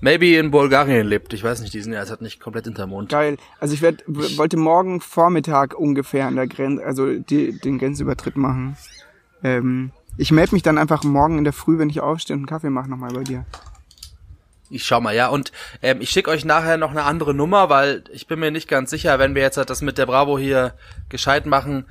maybe 0.00 0.36
in 0.36 0.50
Bulgarien 0.50 1.06
lebt. 1.06 1.32
Ich 1.32 1.44
weiß 1.44 1.60
nicht, 1.60 1.74
die 1.74 1.80
sind 1.80 1.92
ja 1.92 2.00
jetzt 2.00 2.10
halt 2.10 2.22
nicht 2.22 2.40
komplett 2.40 2.64
hinterm 2.64 2.90
Mond. 2.90 3.10
Geil. 3.10 3.36
Also 3.58 3.74
ich 3.74 3.82
werd, 3.82 4.04
wollte 4.06 4.56
morgen 4.56 5.00
Vormittag 5.00 5.78
ungefähr 5.78 6.26
an 6.26 6.36
der 6.36 6.46
Grenze, 6.46 6.84
also 6.84 7.12
die, 7.14 7.58
den 7.58 7.78
Grenzübertritt 7.78 8.36
machen. 8.36 8.76
Ähm, 9.42 9.92
ich 10.16 10.32
melde 10.32 10.54
mich 10.54 10.62
dann 10.62 10.78
einfach 10.78 11.04
morgen 11.04 11.38
in 11.38 11.44
der 11.44 11.52
Früh, 11.52 11.78
wenn 11.78 11.90
ich 11.90 12.00
aufstehe 12.00 12.34
und 12.34 12.40
einen 12.40 12.46
Kaffee 12.46 12.70
mache, 12.70 12.90
nochmal 12.90 13.12
bei 13.12 13.22
dir. 13.22 13.44
Ich 14.70 14.84
schau 14.84 15.00
mal, 15.00 15.14
ja. 15.14 15.28
Und 15.28 15.52
ähm, 15.82 16.00
ich 16.00 16.10
schicke 16.10 16.30
euch 16.30 16.44
nachher 16.44 16.76
noch 16.76 16.90
eine 16.90 17.02
andere 17.02 17.34
Nummer, 17.34 17.68
weil 17.68 18.04
ich 18.12 18.26
bin 18.26 18.38
mir 18.38 18.50
nicht 18.50 18.68
ganz 18.68 18.90
sicher, 18.90 19.18
wenn 19.18 19.34
wir 19.34 19.42
jetzt 19.42 19.56
das 19.56 19.82
mit 19.82 19.98
der 19.98 20.06
Bravo 20.06 20.38
hier 20.38 20.74
gescheit 21.08 21.44
machen, 21.44 21.86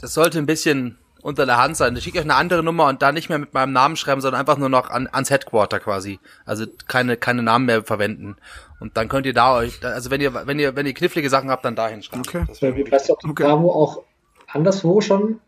das 0.00 0.14
sollte 0.14 0.38
ein 0.38 0.46
bisschen 0.46 0.98
unter 1.24 1.46
der 1.46 1.56
Hand 1.56 1.76
sein. 1.76 1.96
Ich 1.96 2.04
schicke 2.04 2.18
euch 2.18 2.24
eine 2.24 2.34
andere 2.34 2.62
Nummer 2.62 2.86
und 2.86 3.00
da 3.00 3.10
nicht 3.10 3.30
mehr 3.30 3.38
mit 3.38 3.54
meinem 3.54 3.72
Namen 3.72 3.96
schreiben, 3.96 4.20
sondern 4.20 4.38
einfach 4.38 4.58
nur 4.58 4.68
noch 4.68 4.90
an, 4.90 5.08
ans 5.10 5.30
Headquarter 5.30 5.80
quasi. 5.80 6.20
Also 6.44 6.66
keine, 6.86 7.16
keine 7.16 7.42
Namen 7.42 7.64
mehr 7.64 7.82
verwenden. 7.82 8.36
Und 8.78 8.98
dann 8.98 9.08
könnt 9.08 9.24
ihr 9.24 9.32
da 9.32 9.54
euch, 9.54 9.82
also 9.82 10.10
wenn 10.10 10.20
ihr, 10.20 10.34
wenn 10.46 10.58
ihr, 10.58 10.76
wenn 10.76 10.84
ihr 10.84 10.92
knifflige 10.92 11.30
Sachen 11.30 11.50
habt, 11.50 11.64
dann 11.64 11.74
dahin 11.74 12.02
schreiben. 12.02 12.24
Okay. 12.28 12.44
Das 12.46 12.60
wäre, 12.60 12.76
weißt 12.76 13.08
du, 13.08 13.12
ob 13.14 13.20
die 13.20 13.28
Okay. 13.28 13.44
Bravo 13.44 13.72
auch 13.72 14.02
anderswo 14.46 15.00
schon 15.00 15.40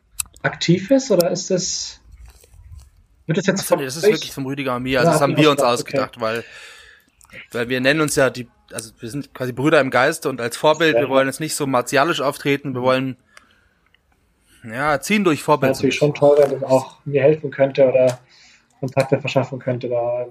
aktiv 0.43 0.91
ist 0.91 1.11
oder 1.11 1.31
ist 1.31 1.51
das. 1.51 2.01
Wird 3.27 3.39
das 3.39 3.47
jetzt 3.47 3.71
nee, 3.71 3.85
das 3.85 3.97
ist 3.97 4.05
euch- 4.05 4.13
wirklich 4.13 4.33
vom 4.33 4.47
Rüdiger 4.47 4.77
und 4.77 4.83
mir. 4.85 4.99
Also 5.01 5.09
Ja, 5.09 5.13
das 5.15 5.23
haben 5.23 5.33
okay, 5.33 5.43
wir 5.43 5.51
uns 5.51 5.61
okay. 5.61 5.71
ausgedacht, 5.71 6.21
weil, 6.21 6.45
weil 7.53 7.69
wir 7.69 7.81
nennen 7.81 8.01
uns 8.01 8.15
ja 8.17 8.31
die, 8.31 8.49
also 8.73 8.93
wir 9.01 9.11
sind 9.11 9.35
quasi 9.35 9.53
Brüder 9.53 9.81
im 9.81 9.91
Geiste 9.91 10.29
und 10.29 10.41
als 10.41 10.57
Vorbild, 10.57 10.95
wir 10.95 11.03
Ja. 11.03 11.09
wollen 11.09 11.27
jetzt 11.27 11.41
nicht 11.41 11.55
so 11.57 11.67
martialisch 11.67 12.21
auftreten, 12.21 12.75
wir 12.75 12.83
wollen, 12.83 13.17
ja, 14.65 15.01
ziehen 15.01 15.25
durch 15.25 15.43
Vorbild. 15.43 15.71
Wäre 15.71 15.77
natürlich 15.79 15.95
schon 15.97 16.15
toll, 16.15 16.37
wenn 16.41 16.51
das 16.61 16.63
auch 16.65 16.99
mir 17.05 17.23
helfen 17.23 17.51
könnte 17.51 17.87
oder 17.89 18.19
Kontakte 18.81 19.21
verschaffen 19.21 19.59
könnte 19.59 19.89
da 19.89 20.27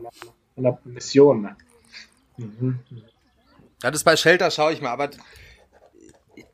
in 0.56 0.66
einer 0.66 0.78
Mission. 0.86 1.42
Ne? 1.42 1.56
Mhm. 2.38 2.80
Ja, 3.84 3.92
das 3.92 4.04
bei 4.04 4.16
Shelter 4.16 4.52
schaue 4.52 4.74
ich 4.74 4.82
mal, 4.82 4.92
aber 4.92 5.10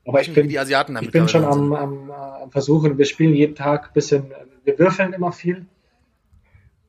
Aber 0.07 0.21
ich 0.21 0.33
bin, 0.33 0.47
die 0.47 0.57
Asiaten 0.59 0.97
ich 1.01 1.11
bin 1.11 1.27
schon 1.27 1.45
am, 1.45 1.73
am, 1.73 2.09
äh, 2.09 2.13
am 2.13 2.51
Versuchen. 2.51 2.97
Wir 2.97 3.05
spielen 3.05 3.33
jeden 3.35 3.55
Tag 3.55 3.87
ein 3.89 3.93
bisschen, 3.93 4.33
wir 4.63 4.77
würfeln 4.79 5.13
immer 5.13 5.31
viel. 5.31 5.65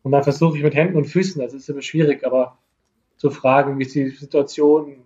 Und 0.02 0.12
dann 0.12 0.22
versuche 0.24 0.56
ich 0.56 0.62
mit 0.62 0.74
Händen 0.74 0.96
und 0.96 1.04
Füßen, 1.04 1.40
das 1.40 1.54
ist 1.54 1.68
immer 1.68 1.82
schwierig, 1.82 2.24
aber 2.24 2.58
zu 3.16 3.30
fragen, 3.30 3.78
wie 3.78 3.84
ist 3.84 3.94
die 3.94 4.10
Situation, 4.10 4.96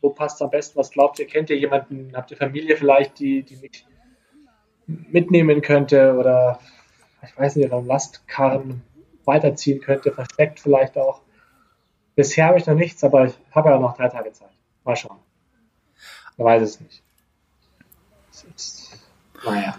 wo 0.00 0.10
passt 0.10 0.36
es 0.36 0.42
am 0.42 0.50
besten, 0.50 0.78
was 0.78 0.90
glaubt 0.90 1.18
ihr, 1.18 1.26
kennt 1.26 1.50
ihr 1.50 1.58
jemanden, 1.58 2.12
habt 2.14 2.30
ihr 2.30 2.36
Familie 2.36 2.76
vielleicht, 2.76 3.18
die, 3.18 3.42
die 3.42 3.56
mich 3.56 3.86
mitnehmen 4.86 5.62
könnte 5.62 6.16
oder 6.16 6.58
ich 7.22 7.38
weiß 7.38 7.56
nicht, 7.56 7.66
oder 7.66 7.82
Lastkarren 7.82 8.82
weiterziehen 9.24 9.80
könnte, 9.80 10.10
versteckt 10.10 10.58
vielleicht 10.58 10.96
auch. 10.96 11.20
Bisher 12.16 12.46
habe 12.46 12.58
ich 12.58 12.66
noch 12.66 12.74
nichts, 12.74 13.04
aber 13.04 13.26
ich 13.26 13.34
habe 13.52 13.70
ja 13.70 13.78
noch 13.78 13.96
drei 13.96 14.08
Tage 14.08 14.32
Zeit. 14.32 14.50
Mal 14.84 14.96
schauen. 14.96 15.18
Man 16.36 16.46
weiß 16.46 16.62
es 16.62 16.80
nicht. 16.80 17.02
Es 18.32 18.44
ist, 18.56 18.98
naja. 19.44 19.76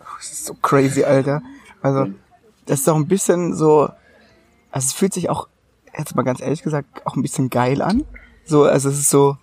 Das 0.00 0.30
ist 0.30 0.44
so 0.44 0.54
crazy, 0.54 1.02
Alter. 1.02 1.42
Also, 1.80 2.12
das 2.66 2.80
ist 2.80 2.88
doch 2.88 2.96
ein 2.96 3.08
bisschen 3.08 3.54
so, 3.54 3.88
also 4.70 4.86
es 4.86 4.92
fühlt 4.92 5.12
sich 5.12 5.30
auch, 5.30 5.48
jetzt 5.96 6.14
mal 6.14 6.22
ganz 6.22 6.40
ehrlich 6.40 6.62
gesagt, 6.62 7.06
auch 7.06 7.16
ein 7.16 7.22
bisschen 7.22 7.50
geil 7.50 7.82
an. 7.82 8.04
So, 8.44 8.64
also 8.64 8.88
es 8.88 8.98
ist 8.98 9.10
so, 9.10 9.36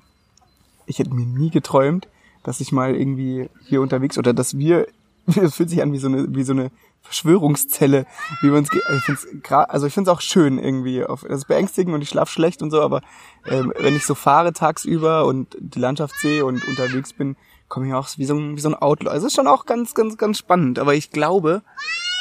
ich 0.86 1.00
hätte 1.00 1.14
mir 1.14 1.26
nie 1.26 1.50
geträumt, 1.50 2.08
dass 2.44 2.62
ich 2.62 2.72
mal 2.72 2.96
irgendwie 2.96 3.50
hier 3.66 3.82
unterwegs 3.82 4.18
oder 4.18 4.34
dass 4.34 4.58
wir, 4.58 4.88
es 5.28 5.56
fühlt 5.56 5.70
sich 5.70 5.82
an 5.82 5.94
wie 5.94 6.00
so 6.00 6.08
eine, 6.08 6.34
wie 6.36 6.44
so 6.44 6.54
eine 6.54 6.72
Verschwörungszelle, 7.02 8.06
wie 8.42 8.52
wir 8.52 8.58
uns, 8.58 8.70
also 8.88 9.86
ich 9.86 9.90
ich 9.90 9.94
find's 9.94 10.10
auch 10.10 10.22
schön 10.22 10.60
irgendwie, 10.60 11.06
auf, 11.06 11.22
das 11.22 11.40
ist 11.40 11.48
beängstigend 11.48 11.94
und 11.94 12.02
ich 12.02 12.10
schlaf 12.10 12.30
schlecht 12.30 12.62
und 12.62 12.72
so, 12.72 12.82
aber 12.82 13.02
ähm, 13.48 13.74
wenn 13.80 13.96
ich 13.96 14.06
so 14.06 14.16
fahre 14.16 14.54
tagsüber 14.54 15.26
und 15.26 15.56
die 15.60 15.80
Landschaft 15.80 16.16
sehe 16.20 16.46
und 16.46 16.68
unterwegs 16.68 17.14
bin, 17.14 17.36
komme 17.68 17.88
ich 17.88 17.94
auch 17.94 18.10
wie 18.18 18.26
so 18.26 18.36
ein, 18.36 18.58
wie 18.58 18.62
so 18.62 18.70
ein 18.70 18.76
Outlaw. 18.76 19.12
Also 19.12 19.28
es 19.28 19.34
ist 19.34 19.36
schon 19.38 19.48
auch 19.48 19.66
ganz, 19.66 19.94
ganz, 19.94 20.18
ganz 20.18 20.38
spannend, 20.38 20.78
aber 20.80 20.96
ich 20.96 21.12
glaube, 21.12 21.62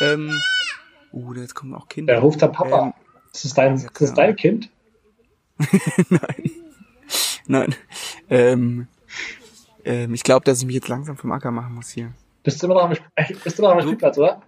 ähm, 0.00 0.38
uh, 1.12 1.34
jetzt 1.34 1.54
kommen 1.54 1.74
auch 1.74 1.88
Kinder. 1.88 2.14
Der 2.14 2.22
ruft 2.22 2.42
der 2.42 2.48
Papa. 2.48 2.86
Ähm, 2.86 2.92
ist 3.32 3.44
das 3.44 3.54
dein, 3.54 3.74
ist 3.74 4.00
das 4.00 4.14
dein 4.14 4.36
Kind? 4.36 4.70
Nein. 6.08 6.50
Nein. 7.46 7.74
Ähm, 8.30 8.88
ähm, 9.84 10.14
ich 10.14 10.22
glaube, 10.22 10.44
dass 10.44 10.60
ich 10.60 10.66
mich 10.66 10.74
jetzt 10.74 10.88
langsam 10.88 11.16
vom 11.16 11.32
Acker 11.32 11.50
machen 11.50 11.74
muss 11.74 11.90
hier. 11.90 12.12
Bist 12.42 12.62
du 12.62 12.66
immer 12.66 12.74
noch 12.74 12.90
am, 12.90 12.96
bist 13.44 13.58
du 13.58 13.62
noch 13.62 13.70
am 13.70 13.80
Spielplatz, 13.80 14.18
oder? 14.18 14.42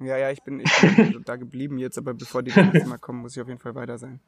Ja, 0.00 0.16
ja, 0.16 0.30
ich 0.30 0.42
bin, 0.42 0.60
ich 0.60 0.70
bin 0.96 1.22
da 1.26 1.36
geblieben 1.36 1.78
jetzt, 1.78 1.98
aber 1.98 2.14
bevor 2.14 2.42
die 2.42 2.52
nächste 2.52 2.88
Mal 2.88 2.98
kommen, 2.98 3.20
muss 3.20 3.36
ich 3.36 3.42
auf 3.42 3.48
jeden 3.48 3.60
Fall 3.60 3.74
weiter 3.74 3.98
sein. 3.98 4.20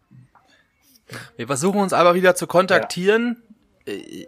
Wir 1.37 1.47
versuchen 1.47 1.81
uns 1.81 1.93
aber 1.93 2.15
wieder 2.15 2.35
zu 2.35 2.47
kontaktieren. 2.47 3.43
Äh, 3.87 4.27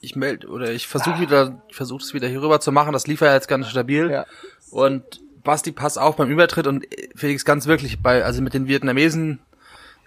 Ich 0.00 0.16
melde 0.16 0.48
oder 0.48 0.72
ich 0.72 0.86
versuche 0.86 1.20
wieder, 1.20 1.62
ich 1.68 1.76
versuche 1.76 2.02
es 2.02 2.14
wieder 2.14 2.26
hier 2.28 2.40
rüber 2.42 2.60
zu 2.60 2.72
machen. 2.72 2.92
Das 2.92 3.06
lief 3.06 3.20
ja 3.20 3.34
jetzt 3.34 3.48
ganz 3.48 3.68
stabil. 3.68 4.10
Ja. 4.10 4.26
Und 4.70 5.20
Basti, 5.42 5.72
pass 5.72 5.98
auf 5.98 6.16
beim 6.16 6.30
Übertritt 6.30 6.66
und 6.66 6.86
Felix 7.14 7.44
ganz 7.44 7.66
wirklich 7.66 8.02
bei, 8.02 8.24
also 8.24 8.42
mit 8.42 8.54
den 8.54 8.68
Vietnamesen, 8.68 9.40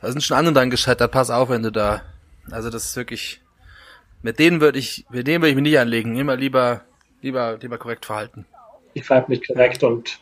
da 0.01 0.11
sind 0.11 0.21
schon 0.21 0.37
andere 0.37 0.53
dann 0.53 0.69
gescheitert. 0.69 1.11
Pass 1.11 1.29
auf, 1.29 1.49
wenn 1.49 1.63
du 1.63 1.71
da, 1.71 2.01
also 2.51 2.69
das 2.69 2.85
ist 2.85 2.95
wirklich, 2.95 3.41
mit 4.21 4.39
denen 4.39 4.61
würde 4.61 4.77
ich, 4.77 5.05
mit 5.09 5.27
denen 5.27 5.41
würde 5.41 5.49
ich 5.49 5.55
mich 5.55 5.63
nicht 5.63 5.79
anlegen. 5.79 6.15
Immer 6.15 6.35
lieber, 6.35 6.81
lieber, 7.21 7.57
lieber 7.61 7.77
korrekt 7.77 8.05
verhalten. 8.05 8.45
Ich 8.93 9.07
bleibe 9.07 9.31
nicht 9.31 9.47
korrekt 9.47 9.83
und 9.83 10.19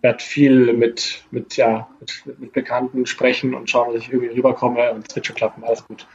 werde 0.00 0.22
viel 0.22 0.72
mit, 0.72 1.24
mit, 1.30 1.56
ja, 1.56 1.88
mit, 2.00 2.38
mit 2.38 2.52
Bekannten 2.52 3.06
sprechen 3.06 3.54
und 3.54 3.68
schauen, 3.68 3.92
dass 3.92 4.02
ich 4.02 4.12
irgendwie 4.12 4.34
rüberkomme 4.34 4.92
und 4.92 5.08
es 5.08 5.16
wird 5.16 5.26
schon 5.26 5.36
klappen. 5.36 5.64
Alles 5.64 5.84
gut. 5.84 6.06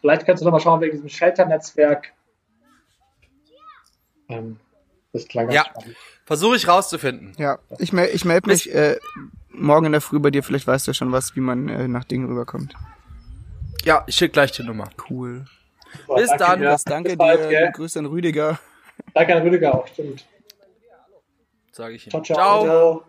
Vielleicht 0.00 0.24
kannst 0.24 0.40
du 0.40 0.44
noch 0.44 0.52
mal 0.52 0.60
schauen 0.60 0.80
wegen 0.80 0.92
diesem 0.92 1.08
Shelter-Netzwerk. 1.08 2.12
Ähm, 4.28 4.58
das 5.14 5.26
klang 5.26 5.46
ganz 5.46 5.54
Ja. 5.56 5.64
spannend. 5.64 5.96
Versuche 6.26 6.56
ich 6.56 6.68
rauszufinden. 6.68 7.32
Ja, 7.38 7.58
ich, 7.78 7.92
mel 7.92 8.08
ich 8.12 8.24
melde 8.24 8.48
mich 8.50 8.72
äh, 8.74 8.98
morgen 9.50 9.86
in 9.86 9.92
der 9.92 10.00
Früh 10.00 10.18
bei 10.18 10.30
dir. 10.30 10.42
Vielleicht 10.42 10.66
weißt 10.66 10.86
du 10.86 10.90
ja 10.90 10.94
schon 10.94 11.12
was, 11.12 11.34
wie 11.36 11.40
man 11.40 11.68
äh, 11.68 11.88
nach 11.88 12.04
Dingen 12.04 12.26
rüberkommt. 12.28 12.74
Ja, 13.84 14.04
ich 14.06 14.16
schicke 14.16 14.32
gleich 14.32 14.52
die 14.52 14.62
Nummer. 14.62 14.88
Cool. 15.10 15.44
So, 16.06 16.14
Bis 16.14 16.28
danke 16.28 16.44
dann. 16.44 16.58
dir. 16.60 16.64
Das 16.70 16.84
danke 16.84 17.08
Bis 17.10 17.18
bald, 17.18 17.40
dir. 17.42 17.48
gell? 17.48 17.72
Grüße 17.72 17.98
an 17.98 18.06
Rüdiger. 18.06 18.58
Danke 19.12 19.36
an 19.36 19.42
Rüdiger 19.42 19.74
auch, 19.74 19.86
stimmt. 19.86 20.24
Sage 21.72 21.94
ich 21.94 22.06
ihm. 22.06 22.10
Ciao, 22.10 22.22
ciao. 22.22 22.64
ciao. 22.64 23.04